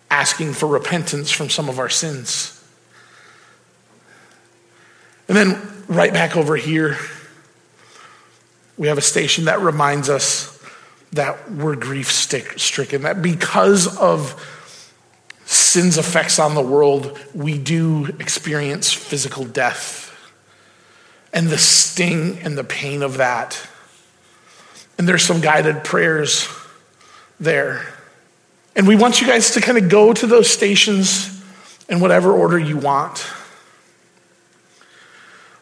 asking 0.09 0.53
for 0.53 0.65
repentance 0.65 1.29
from 1.29 1.51
some 1.51 1.69
of 1.69 1.77
our 1.77 1.89
sins. 1.89 2.55
And 5.27 5.37
then 5.37 5.61
right 5.87 6.11
back 6.11 6.35
over 6.35 6.55
here, 6.55 6.97
we 8.79 8.87
have 8.87 8.97
a 8.97 9.01
station 9.01 9.45
that 9.45 9.59
reminds 9.59 10.09
us 10.09 10.57
that 11.11 11.51
we're 11.51 11.75
grief 11.75 12.09
stricken, 12.09 13.01
that 13.01 13.21
because 13.21 13.97
of 13.97 14.33
sin's 15.45 15.97
effects 15.97 16.39
on 16.39 16.55
the 16.55 16.61
world, 16.61 17.19
we 17.35 17.57
do 17.57 18.05
experience 18.19 18.93
physical 18.93 19.43
death 19.43 20.15
and 21.33 21.49
the 21.49 21.57
sting 21.57 22.39
and 22.39 22.57
the 22.57 22.63
pain 22.63 23.03
of 23.03 23.17
that. 23.17 23.61
And 24.97 25.07
there's 25.07 25.23
some 25.23 25.41
guided 25.41 25.83
prayers 25.83 26.47
there. 27.39 27.85
And 28.77 28.87
we 28.87 28.95
want 28.95 29.19
you 29.19 29.27
guys 29.27 29.51
to 29.51 29.61
kind 29.61 29.77
of 29.77 29.89
go 29.89 30.13
to 30.13 30.25
those 30.25 30.49
stations 30.49 31.43
in 31.89 31.99
whatever 31.99 32.31
order 32.31 32.57
you 32.57 32.77
want. 32.77 33.29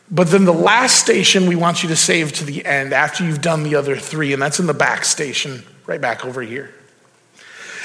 But 0.10 0.28
then 0.28 0.46
the 0.46 0.54
last 0.54 1.00
station 1.00 1.48
we 1.48 1.56
want 1.56 1.84
you 1.84 1.90
to 1.90 1.96
save 1.96 2.32
to 2.34 2.46
the 2.46 2.66
end 2.66 2.94
after 2.94 3.26
you've 3.26 3.42
done 3.42 3.64
the 3.64 3.76
other 3.76 3.98
three, 3.98 4.34
and 4.34 4.42
that's 4.42 4.60
in 4.60 4.66
the 4.66 4.74
back 4.74 5.04
station, 5.04 5.64
right 5.86 6.00
back 6.00 6.26
over 6.26 6.42
here. 6.42 6.74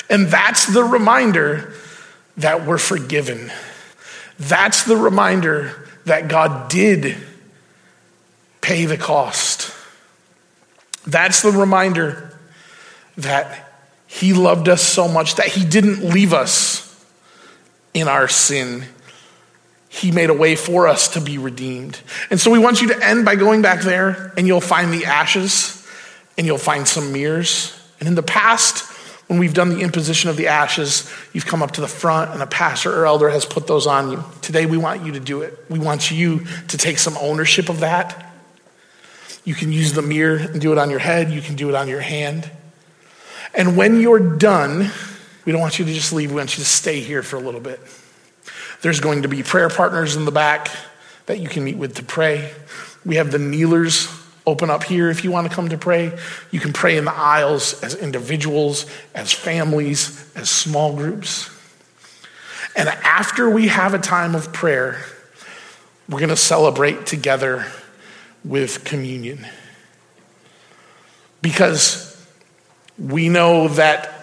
And 0.09 0.29
that's 0.29 0.67
the 0.67 0.85
reminder 0.85 1.73
that 2.37 2.65
we're 2.65 2.79
forgiven. 2.79 3.51
That's 4.39 4.85
the 4.85 4.97
reminder 4.97 5.89
that 6.05 6.29
God 6.29 6.71
did 6.71 7.17
pay 8.61 8.87
the 8.87 8.97
cost. 8.97 9.75
That's 11.07 11.43
the 11.43 11.51
reminder 11.51 12.39
that 13.17 13.73
He 14.07 14.33
loved 14.33 14.69
us 14.69 14.83
so 14.83 15.09
much 15.09 15.37
that 15.37 15.49
He 15.49 15.65
didn't 15.65 16.05
leave 16.05 16.33
us 16.33 16.89
in 17.95 18.07
our 18.07 18.29
sin 18.29 18.87
he 19.93 20.11
made 20.11 20.31
a 20.31 20.35
way 20.35 20.57
for 20.57 20.89
us 20.89 21.09
to 21.09 21.21
be 21.21 21.37
redeemed. 21.37 22.01
And 22.31 22.41
so 22.41 22.51
we 22.51 22.59
want 22.59 22.81
you 22.81 22.89
to 22.89 23.07
end 23.07 23.27
by 23.27 23.37
going 23.37 23.61
back 23.61 23.83
there, 23.83 24.33
and 24.39 24.47
you'll 24.47 24.63
find 24.63 24.91
the 24.91 25.05
ashes, 25.05 25.87
and 26.39 26.47
you'll 26.47 26.57
find 26.57 26.89
some 26.89 27.13
mirrors. 27.13 27.79
And 28.01 28.09
in 28.09 28.15
the 28.15 28.23
past, 28.23 28.91
when 29.27 29.39
we've 29.39 29.53
done 29.53 29.69
the 29.69 29.81
imposition 29.81 30.31
of 30.31 30.39
the 30.39 30.49
ashes, 30.49 31.13
you've 31.35 31.45
come 31.45 31.63
up 31.63 31.73
to 31.73 31.83
the 31.83 31.89
front, 31.89 32.31
and 32.31 32.43
a 32.43 32.47
pastor 32.47 32.91
or 32.91 33.05
elder 33.05 33.29
has 33.29 33.45
put 33.45 33.67
those 33.67 33.87
on 33.87 34.11
you. 34.11 34.25
Today, 34.41 34.65
we 34.65 34.79
want 34.79 35.05
you 35.05 35.13
to 35.13 35.21
do 35.21 35.43
it. 35.43 35.63
We 35.69 35.79
want 35.79 36.11
you 36.11 36.47
to 36.69 36.79
take 36.79 36.97
some 36.97 37.19
ownership 37.19 37.69
of 37.69 37.81
that. 37.81 38.33
You 39.45 39.55
can 39.55 39.73
use 39.73 39.93
the 39.93 40.01
mirror 40.01 40.39
and 40.39 40.59
do 40.59 40.73
it 40.73 40.79
on 40.79 40.89
your 40.89 41.01
head, 41.01 41.31
you 41.31 41.43
can 41.43 41.55
do 41.55 41.69
it 41.69 41.75
on 41.75 41.87
your 41.87 42.01
hand. 42.01 42.51
And 43.55 43.77
when 43.77 44.01
you're 44.01 44.39
done, 44.39 44.91
we 45.45 45.53
don't 45.53 45.61
want 45.61 45.79
you 45.79 45.85
to 45.85 45.93
just 45.93 46.15
leave, 46.15 46.31
we 46.31 46.39
want 46.39 46.57
you 46.57 46.65
to 46.65 46.69
stay 46.69 47.01
here 47.01 47.23
for 47.23 47.37
a 47.37 47.41
little 47.41 47.61
bit. 47.61 47.79
There's 48.83 49.01
going 49.01 49.23
to 49.23 49.29
be 49.29 49.43
prayer 49.43 49.69
partners 49.69 50.17
in 50.17 50.25
the 50.25 50.33
back 50.33 50.71
that 51.27 51.39
you 51.39 51.49
can 51.49 51.65
meet 51.65 51.77
with 51.77 51.97
to 51.97 52.03
pray. 52.03 52.53
We 53.05 53.17
have 53.17 53.31
the 53.31 53.39
kneelers 53.39 54.09
open 54.45 54.71
up 54.71 54.83
here 54.83 55.09
if 55.09 55.23
you 55.23 55.31
want 55.31 55.49
to 55.49 55.55
come 55.55 55.69
to 55.69 55.79
pray. 55.79 56.19
You 56.51 56.61
can 56.61 56.73
pray 56.73 56.97
in 56.97 57.05
the 57.05 57.15
aisles 57.15 57.81
as 57.83 57.95
individuals, 57.95 58.87
as 59.15 59.33
families, 59.33 60.31
as 60.35 60.51
small 60.51 60.97
groups. 60.97 61.49
And 62.75 62.89
after 62.89 63.49
we 63.49 63.69
have 63.69 63.95
a 63.95 63.99
time 63.99 64.35
of 64.35 64.53
prayer, 64.53 65.05
we're 66.09 66.19
going 66.19 66.31
to 66.31 66.37
celebrate 66.37 67.07
together 67.07 67.67
with 68.45 68.85
communion. 68.85 69.47
Because 71.41 72.09
we 72.99 73.29
know 73.29 73.69
that 73.69 74.22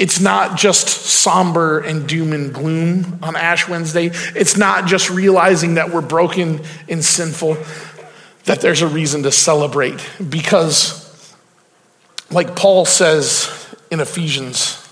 it's 0.00 0.18
not 0.18 0.56
just 0.56 0.88
somber 0.88 1.80
and 1.80 2.08
doom 2.08 2.32
and 2.32 2.54
gloom 2.54 3.18
on 3.22 3.36
Ash 3.36 3.68
Wednesday. 3.68 4.10
It's 4.34 4.56
not 4.56 4.86
just 4.86 5.10
realizing 5.10 5.74
that 5.74 5.90
we're 5.90 6.00
broken 6.00 6.62
and 6.88 7.04
sinful, 7.04 7.58
that 8.44 8.62
there's 8.62 8.80
a 8.80 8.88
reason 8.88 9.24
to 9.24 9.30
celebrate. 9.30 10.08
Because, 10.26 11.36
like 12.30 12.56
Paul 12.56 12.86
says 12.86 13.76
in 13.90 14.00
Ephesians, 14.00 14.88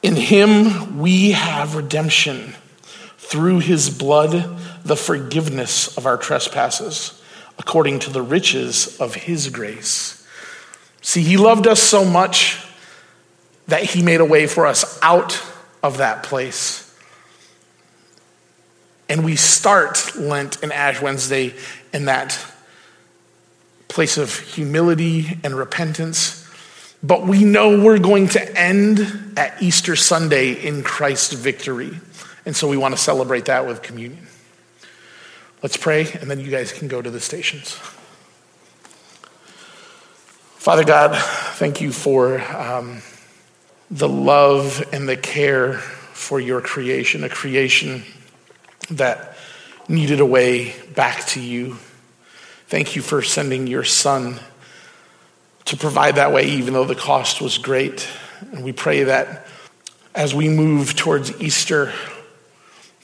in 0.00 0.14
him 0.14 1.00
we 1.00 1.32
have 1.32 1.74
redemption 1.74 2.54
through 3.16 3.58
his 3.58 3.90
blood, 3.90 4.60
the 4.84 4.96
forgiveness 4.96 5.98
of 5.98 6.06
our 6.06 6.18
trespasses, 6.18 7.20
according 7.58 7.98
to 7.98 8.10
the 8.10 8.22
riches 8.22 8.96
of 9.00 9.16
his 9.16 9.48
grace. 9.48 10.17
See, 11.00 11.22
he 11.22 11.36
loved 11.36 11.66
us 11.66 11.82
so 11.82 12.04
much 12.04 12.64
that 13.68 13.82
he 13.82 14.02
made 14.02 14.20
a 14.20 14.24
way 14.24 14.46
for 14.46 14.66
us 14.66 14.98
out 15.02 15.42
of 15.82 15.98
that 15.98 16.22
place. 16.22 16.84
And 19.08 19.24
we 19.24 19.36
start 19.36 20.16
Lent 20.16 20.62
and 20.62 20.72
Ash 20.72 21.00
Wednesday 21.00 21.54
in 21.92 22.06
that 22.06 22.38
place 23.88 24.18
of 24.18 24.38
humility 24.38 25.38
and 25.42 25.54
repentance. 25.54 26.46
But 27.02 27.26
we 27.26 27.44
know 27.44 27.82
we're 27.82 27.98
going 27.98 28.28
to 28.28 28.58
end 28.58 29.34
at 29.36 29.62
Easter 29.62 29.96
Sunday 29.96 30.52
in 30.52 30.82
Christ's 30.82 31.32
victory. 31.32 31.92
And 32.44 32.56
so 32.56 32.68
we 32.68 32.76
want 32.76 32.94
to 32.94 33.00
celebrate 33.00 33.46
that 33.46 33.66
with 33.66 33.82
communion. 33.82 34.26
Let's 35.62 35.76
pray, 35.76 36.10
and 36.20 36.30
then 36.30 36.40
you 36.40 36.50
guys 36.50 36.72
can 36.72 36.88
go 36.88 37.02
to 37.02 37.10
the 37.10 37.20
stations. 37.20 37.78
Father 40.58 40.82
God, 40.82 41.16
thank 41.54 41.80
you 41.80 41.92
for 41.92 42.40
um, 42.40 43.00
the 43.92 44.08
love 44.08 44.84
and 44.92 45.08
the 45.08 45.16
care 45.16 45.74
for 45.74 46.40
your 46.40 46.60
creation, 46.60 47.22
a 47.22 47.28
creation 47.28 48.02
that 48.90 49.36
needed 49.88 50.18
a 50.18 50.26
way 50.26 50.74
back 50.96 51.24
to 51.26 51.40
you. 51.40 51.74
Thank 52.66 52.96
you 52.96 53.02
for 53.02 53.22
sending 53.22 53.68
your 53.68 53.84
son 53.84 54.40
to 55.66 55.76
provide 55.76 56.16
that 56.16 56.32
way, 56.32 56.46
even 56.46 56.74
though 56.74 56.84
the 56.84 56.96
cost 56.96 57.40
was 57.40 57.56
great. 57.56 58.08
And 58.50 58.64
we 58.64 58.72
pray 58.72 59.04
that 59.04 59.46
as 60.12 60.34
we 60.34 60.48
move 60.48 60.96
towards 60.96 61.40
Easter, 61.40 61.92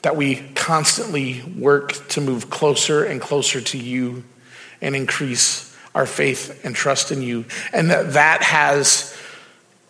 that 0.03 0.17
we 0.17 0.43
constantly 0.57 1.41
work 1.57 1.93
to 2.09 2.21
move 2.21 2.51
closer 2.51 3.05
and 3.05 3.21
closer 3.21 3.61
to 3.61 3.79
you 3.79 4.25
and 4.83 4.97
increase 4.97 5.71
our 5.95 6.07
faith 6.07 6.65
and 6.65 6.75
trust 6.75 7.13
in 7.13 7.23
you. 7.23 7.45
And 7.73 7.91
that 7.91 8.15
that 8.15 8.43
has 8.43 9.17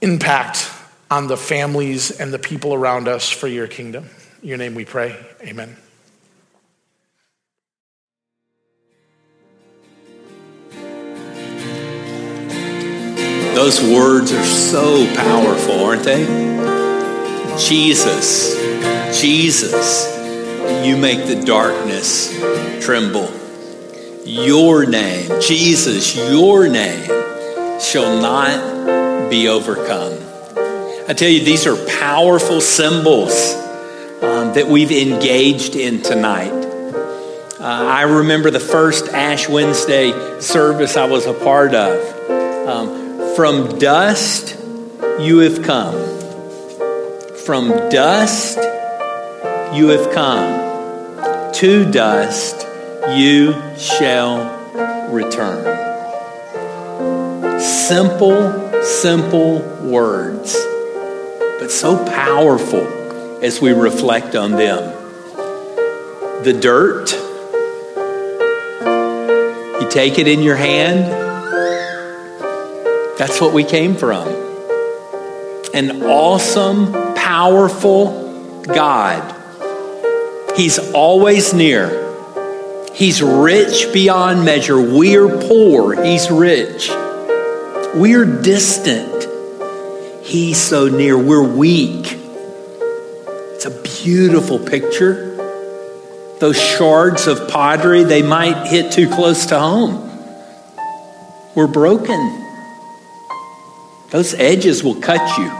impact 0.01 0.71
on 1.11 1.29
the 1.29 1.37
families 1.37 2.11
and 2.11 2.33
the 2.33 2.39
people 2.39 2.75
around 2.75 3.09
us 3.09 3.31
for 3.31 3.49
your 3.49 3.67
kingdom. 3.67 4.09
In 4.43 4.49
your 4.49 4.59
name 4.59 4.75
we 4.75 4.85
pray. 4.85 5.17
Amen. 5.43 5.77
Those 13.55 13.81
words 13.81 14.33
are 14.33 14.45
so 14.45 15.07
powerful, 15.15 15.85
aren't 15.85 16.03
they? 16.03 16.25
Jesus, 17.57 18.57
Jesus, 19.17 20.13
you 20.85 20.97
make 20.97 21.29
the 21.29 21.41
darkness 21.47 22.37
tremble. 22.85 23.44
Your 24.27 24.87
name, 24.87 25.39
Jesus, 25.39 26.17
your 26.17 26.67
name 26.67 27.05
shall 27.79 28.23
not 28.23 29.29
be 29.29 29.49
overcome. 29.49 30.15
I 31.07 31.13
tell 31.13 31.29
you, 31.29 31.45
these 31.45 31.67
are 31.67 31.77
powerful 32.01 32.63
symbols 32.63 33.53
um, 34.23 34.55
that 34.55 34.67
we've 34.67 34.91
engaged 34.91 35.77
in 35.77 36.01
tonight. 36.01 36.53
Uh, 37.61 37.61
I 37.61 38.03
remember 38.03 38.51
the 38.51 38.61
first 38.61 39.09
Ash 39.09 39.47
Wednesday 39.47 40.41
service 40.41 40.97
I 40.97 41.05
was 41.05 41.27
a 41.27 41.35
part 41.35 41.75
of. 41.75 42.67
Um, 42.67 43.35
from 43.37 43.79
dust 43.79 44.59
you 45.21 45.41
have 45.41 45.63
come. 45.63 45.97
From 47.45 47.69
dust 47.91 48.57
you 49.75 49.89
have 49.89 50.15
come. 50.15 51.53
To 51.57 51.91
dust 51.93 52.67
you 53.13 53.53
shall 53.77 55.11
return. 55.11 55.83
Simple, 57.61 58.83
simple 58.83 59.59
words, 59.83 60.55
but 61.61 61.71
so 61.71 62.03
powerful 62.07 62.87
as 63.43 63.61
we 63.61 63.73
reflect 63.73 64.35
on 64.35 64.53
them. 64.53 64.93
The 66.45 66.59
dirt, 66.59 67.13
you 69.83 69.91
take 69.91 70.19
it 70.19 70.27
in 70.27 70.43
your 70.43 70.57
hand, 70.57 71.05
that's 73.19 73.41
what 73.41 73.53
we 73.53 73.65
came 73.65 73.97
from. 73.97 74.27
An 75.75 76.03
awesome, 76.03 76.93
powerful 77.15 78.63
God. 78.63 79.33
He's 80.57 80.79
always 80.93 81.53
near. 81.53 82.04
He's 82.95 83.21
rich 83.21 83.93
beyond 83.93 84.45
measure. 84.45 84.81
We're 84.81 85.29
poor. 85.49 86.01
He's 86.01 86.31
rich. 86.31 86.89
We're 87.95 88.25
distant. 88.25 89.27
He's 90.25 90.61
so 90.61 90.89
near. 90.89 91.19
We're 91.19 91.43
weak. 91.43 92.17
It's 93.27 93.67
a 93.67 93.83
beautiful 94.03 94.61
picture. 94.61 95.33
Those 96.39 96.61
shards 96.61 97.27
of 97.27 97.49
pottery, 97.49 98.05
they 98.05 98.23
might 98.23 98.69
hit 98.69 98.93
too 98.93 99.09
close 99.09 99.47
to 99.47 99.59
home. 99.59 100.01
We're 101.57 101.67
broken. 101.67 102.43
Those 104.11 104.35
edges 104.35 104.85
will 104.85 105.01
cut 105.01 105.39
you. 105.39 105.51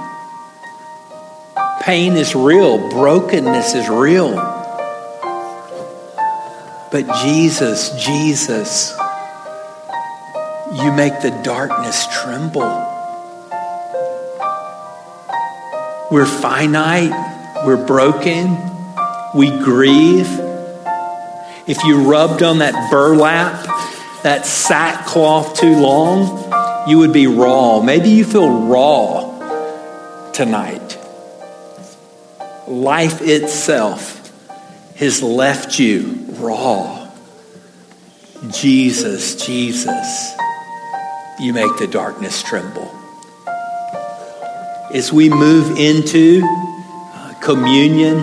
Pain 1.83 2.13
is 2.13 2.35
real, 2.35 2.91
brokenness 2.91 3.75
is 3.75 3.89
real. 3.89 4.54
But 6.95 7.13
Jesus, 7.25 7.91
Jesus, 8.05 8.97
you 10.75 10.93
make 10.93 11.23
the 11.23 11.41
darkness 11.43 12.07
tremble. 12.23 12.63
We're 16.13 16.25
finite, 16.25 17.11
we're 17.67 17.85
broken, 17.85 18.57
we 19.35 19.51
grieve. 19.51 20.29
If 21.67 21.83
you 21.83 22.09
rubbed 22.09 22.45
on 22.45 22.59
that 22.59 22.93
burlap, 22.93 23.65
that 24.23 24.47
sackcloth 24.47 25.59
too 25.59 25.75
long, 25.75 26.89
you 26.89 26.99
would 26.99 27.13
be 27.13 27.27
raw. 27.27 27.81
Maybe 27.81 28.11
you 28.11 28.25
feel 28.25 28.69
raw 28.69 30.31
tonight. 30.31 30.97
Life 32.69 33.21
itself 33.21 34.31
has 34.95 35.25
left 35.25 35.81
you 35.81 36.24
raw. 36.41 37.11
Jesus, 38.51 39.47
Jesus, 39.47 40.35
you 41.41 41.53
make 41.53 41.77
the 41.79 41.87
darkness 41.87 42.43
tremble. 42.43 42.91
As 44.93 45.13
we 45.13 45.29
move 45.31 45.79
into 45.79 46.43
uh, 46.45 47.35
communion, 47.41 48.19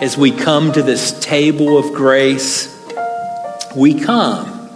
as 0.00 0.16
we 0.16 0.30
come 0.30 0.72
to 0.72 0.82
this 0.82 1.18
table 1.20 1.78
of 1.78 1.92
grace, 1.92 2.68
we 3.76 4.00
come 4.00 4.70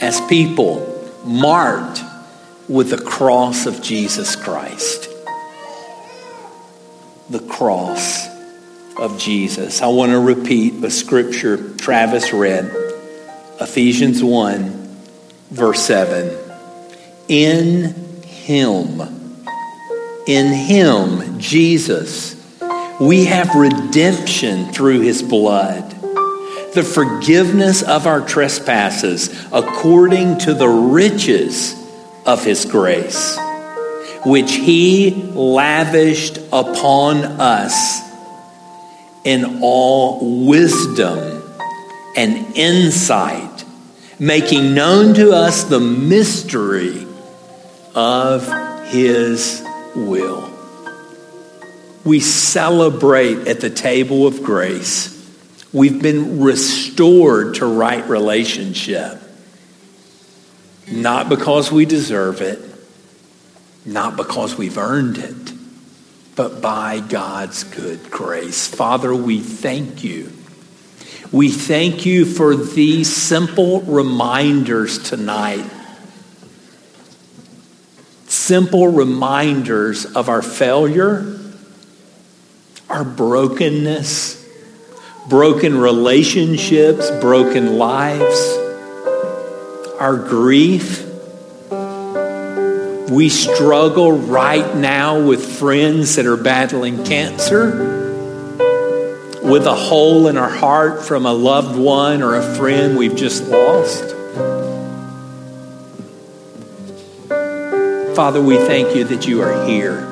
as 0.00 0.20
people 0.22 0.88
marked 1.24 2.00
with 2.68 2.90
the 2.90 2.98
cross 2.98 3.66
of 3.66 3.82
Jesus 3.82 4.34
Christ. 4.34 5.08
The 7.30 7.40
cross 7.40 8.31
of 8.98 9.18
Jesus. 9.18 9.82
I 9.82 9.86
want 9.88 10.12
to 10.12 10.20
repeat 10.20 10.80
the 10.80 10.90
scripture 10.90 11.74
Travis 11.76 12.32
read 12.32 12.64
Ephesians 13.60 14.22
1, 14.22 14.96
verse 15.50 15.80
7. 15.82 16.38
In 17.28 17.94
Him, 18.22 19.00
in 20.26 20.52
Him, 20.52 21.38
Jesus, 21.38 22.36
we 23.00 23.24
have 23.24 23.54
redemption 23.54 24.72
through 24.72 25.00
His 25.00 25.22
blood, 25.22 25.90
the 26.74 26.82
forgiveness 26.82 27.82
of 27.82 28.06
our 28.06 28.20
trespasses 28.20 29.28
according 29.52 30.38
to 30.38 30.54
the 30.54 30.68
riches 30.68 31.74
of 32.26 32.44
His 32.44 32.64
grace, 32.64 33.38
which 34.24 34.52
He 34.52 35.10
lavished 35.34 36.38
upon 36.52 37.24
us 37.24 38.01
in 39.24 39.60
all 39.62 40.46
wisdom 40.46 41.42
and 42.16 42.56
insight, 42.56 43.64
making 44.18 44.74
known 44.74 45.14
to 45.14 45.32
us 45.32 45.64
the 45.64 45.80
mystery 45.80 47.06
of 47.94 48.46
His 48.88 49.64
will. 49.94 50.50
We 52.04 52.20
celebrate 52.20 53.46
at 53.46 53.60
the 53.60 53.70
table 53.70 54.26
of 54.26 54.42
grace. 54.42 55.10
We've 55.72 56.02
been 56.02 56.40
restored 56.40 57.54
to 57.56 57.66
right 57.66 58.06
relationship. 58.08 59.20
Not 60.90 61.28
because 61.28 61.70
we 61.70 61.86
deserve 61.86 62.40
it, 62.40 62.60
not 63.86 64.16
because 64.16 64.58
we've 64.58 64.76
earned 64.76 65.18
it, 65.18 65.51
but 66.34 66.62
by 66.62 67.00
God's 67.00 67.64
good 67.64 68.10
grace. 68.10 68.66
Father, 68.66 69.14
we 69.14 69.40
thank 69.40 70.02
you. 70.02 70.32
We 71.30 71.50
thank 71.50 72.04
you 72.04 72.24
for 72.24 72.56
these 72.56 73.14
simple 73.14 73.80
reminders 73.82 74.98
tonight. 74.98 75.64
Simple 78.26 78.88
reminders 78.88 80.04
of 80.04 80.28
our 80.28 80.42
failure, 80.42 81.38
our 82.88 83.04
brokenness, 83.04 84.42
broken 85.28 85.78
relationships, 85.78 87.10
broken 87.20 87.78
lives, 87.78 88.58
our 89.98 90.16
grief. 90.16 91.11
We 93.12 93.28
struggle 93.28 94.12
right 94.12 94.74
now 94.74 95.20
with 95.22 95.58
friends 95.58 96.16
that 96.16 96.24
are 96.24 96.38
battling 96.38 97.04
cancer, 97.04 98.56
with 99.42 99.66
a 99.66 99.74
hole 99.74 100.28
in 100.28 100.38
our 100.38 100.48
heart 100.48 101.02
from 101.02 101.26
a 101.26 101.32
loved 101.34 101.78
one 101.78 102.22
or 102.22 102.36
a 102.36 102.56
friend 102.56 102.96
we've 102.96 103.14
just 103.14 103.46
lost. 103.48 104.02
Father, 108.16 108.40
we 108.40 108.56
thank 108.56 108.96
you 108.96 109.04
that 109.04 109.26
you 109.28 109.42
are 109.42 109.66
here. 109.66 110.08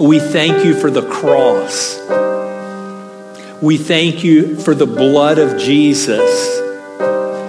We 0.00 0.18
thank 0.18 0.64
you 0.64 0.80
for 0.80 0.90
the 0.90 1.06
cross. 1.06 2.00
We 3.60 3.76
thank 3.76 4.24
you 4.24 4.56
for 4.56 4.74
the 4.74 4.86
blood 4.86 5.36
of 5.36 5.60
Jesus 5.60 6.56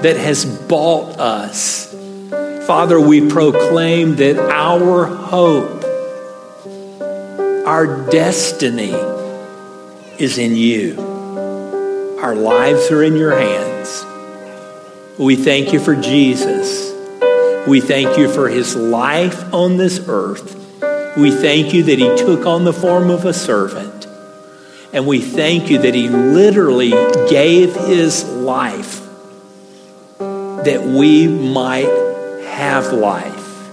that 0.04 0.18
has 0.18 0.44
bought 0.68 1.18
us. 1.18 1.87
Father, 2.68 3.00
we 3.00 3.30
proclaim 3.30 4.18
that 4.18 4.38
our 4.38 5.06
hope, 5.06 5.86
our 7.66 8.10
destiny 8.10 8.92
is 10.20 10.38
in 10.38 10.58
you. 10.58 11.00
Our 12.22 12.36
lives 12.36 12.92
are 12.92 13.04
in 13.04 13.16
your 13.16 13.32
hands. 13.32 14.06
We 15.18 15.38
thank 15.38 15.72
you 15.72 15.80
for 15.80 15.96
Jesus. 15.96 16.94
We 17.66 17.80
thank 17.80 18.18
you 18.18 18.30
for 18.30 18.50
his 18.50 18.76
life 18.76 19.54
on 19.54 19.78
this 19.78 20.06
earth. 20.10 20.54
We 21.16 21.32
thank 21.32 21.74
you 21.74 21.84
that 21.84 22.00
he 22.00 22.18
took 22.18 22.46
on 22.46 22.66
the 22.66 22.74
form 22.74 23.10
of 23.10 23.24
a 23.24 23.34
servant. 23.34 24.08
And 24.92 25.08
we 25.08 25.22
thank 25.22 25.70
you 25.70 25.78
that 25.84 25.96
he 25.96 26.10
literally 26.10 26.92
gave 27.30 27.74
his 27.74 28.26
life 28.26 29.08
that 30.20 30.84
we 30.84 31.28
might 31.28 32.07
have 32.58 32.92
life 32.92 33.70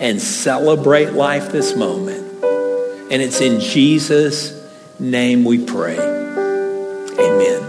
and 0.00 0.18
celebrate 0.18 1.12
life 1.12 1.52
this 1.52 1.76
moment. 1.76 2.42
And 2.42 3.20
it's 3.20 3.42
in 3.42 3.60
Jesus' 3.60 4.66
name 4.98 5.44
we 5.44 5.62
pray. 5.62 5.98
Amen. 5.98 7.60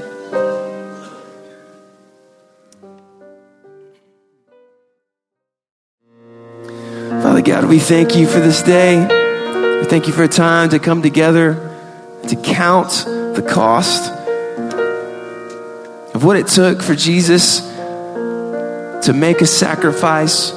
Father 7.22 7.42
God, 7.42 7.66
we 7.66 7.80
thank 7.80 8.16
you 8.16 8.26
for 8.26 8.40
this 8.40 8.64
day. 8.64 9.02
We 9.82 9.86
thank 9.88 10.08
you 10.08 10.14
for 10.14 10.24
a 10.24 10.30
time 10.30 10.70
to 10.70 10.80
come 10.80 11.02
together 11.02 11.56
to 12.30 12.36
count 12.38 13.04
the 13.36 13.46
cost 13.46 14.10
of 16.16 16.24
what 16.24 16.38
it 16.38 16.48
took 16.48 16.82
for 16.82 16.96
Jesus 16.96 17.75
to 19.06 19.14
make 19.14 19.42
a 19.42 19.46
sacrifice 19.46 20.50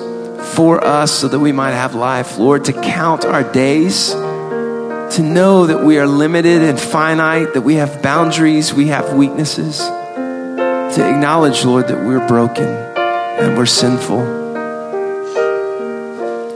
for 0.54 0.82
us 0.82 1.12
so 1.12 1.28
that 1.28 1.38
we 1.38 1.52
might 1.52 1.72
have 1.72 1.94
life. 1.94 2.38
Lord, 2.38 2.64
to 2.64 2.72
count 2.72 3.26
our 3.26 3.42
days, 3.52 4.10
to 4.12 5.22
know 5.22 5.66
that 5.66 5.84
we 5.84 5.98
are 5.98 6.06
limited 6.06 6.62
and 6.62 6.80
finite, 6.80 7.52
that 7.52 7.60
we 7.60 7.74
have 7.74 8.00
boundaries, 8.02 8.72
we 8.72 8.86
have 8.86 9.12
weaknesses, 9.14 9.78
to 9.78 10.96
acknowledge, 10.98 11.62
Lord, 11.66 11.88
that 11.88 12.02
we're 12.06 12.26
broken 12.26 12.64
and 12.64 13.58
we're 13.58 13.66
sinful. 13.66 14.20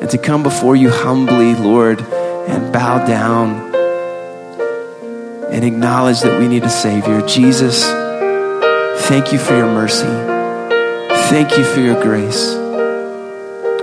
And 0.01 0.09
to 0.11 0.19
come 0.19 0.43
before 0.43 0.75
you 0.75 0.89
humbly, 0.89 1.55
Lord, 1.55 2.01
and 2.01 2.73
bow 2.73 3.07
down 3.07 3.75
and 5.53 5.63
acknowledge 5.63 6.23
that 6.23 6.41
we 6.41 6.49
need 6.49 6.65
a 6.65 6.71
Savior. 6.71 7.21
Jesus, 7.27 7.85
thank 9.07 9.31
you 9.31 9.39
for 9.39 9.55
your 9.55 9.67
mercy. 9.67 10.32
Thank 11.33 11.57
you 11.57 11.65
for 11.65 11.81
your 11.81 11.99
grace. 12.03 12.55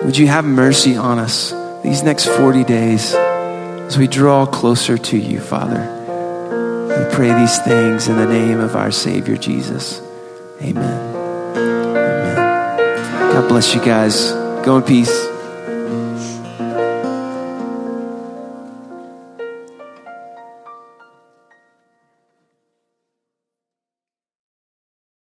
Would 0.03 0.15
you 0.15 0.27
have 0.27 0.45
mercy 0.45 0.95
on 0.95 1.17
us 1.17 1.49
these 1.81 2.03
next 2.03 2.27
40 2.27 2.63
days 2.63 3.15
as 3.15 3.97
we 3.97 4.05
draw 4.05 4.45
closer 4.45 4.99
to 4.99 5.17
you, 5.17 5.39
Father? 5.39 5.81
We 6.89 7.15
pray 7.15 7.33
these 7.33 7.57
things 7.57 8.07
in 8.07 8.17
the 8.17 8.27
name 8.27 8.59
of 8.59 8.75
our 8.75 8.91
Savior, 8.91 9.35
Jesus. 9.35 9.99
Amen. 10.61 11.15
Amen. 11.57 12.37
God 13.33 13.49
bless 13.49 13.73
you 13.73 13.83
guys. 13.83 14.31
Go 14.63 14.77
in 14.77 14.83
peace. 14.83 15.38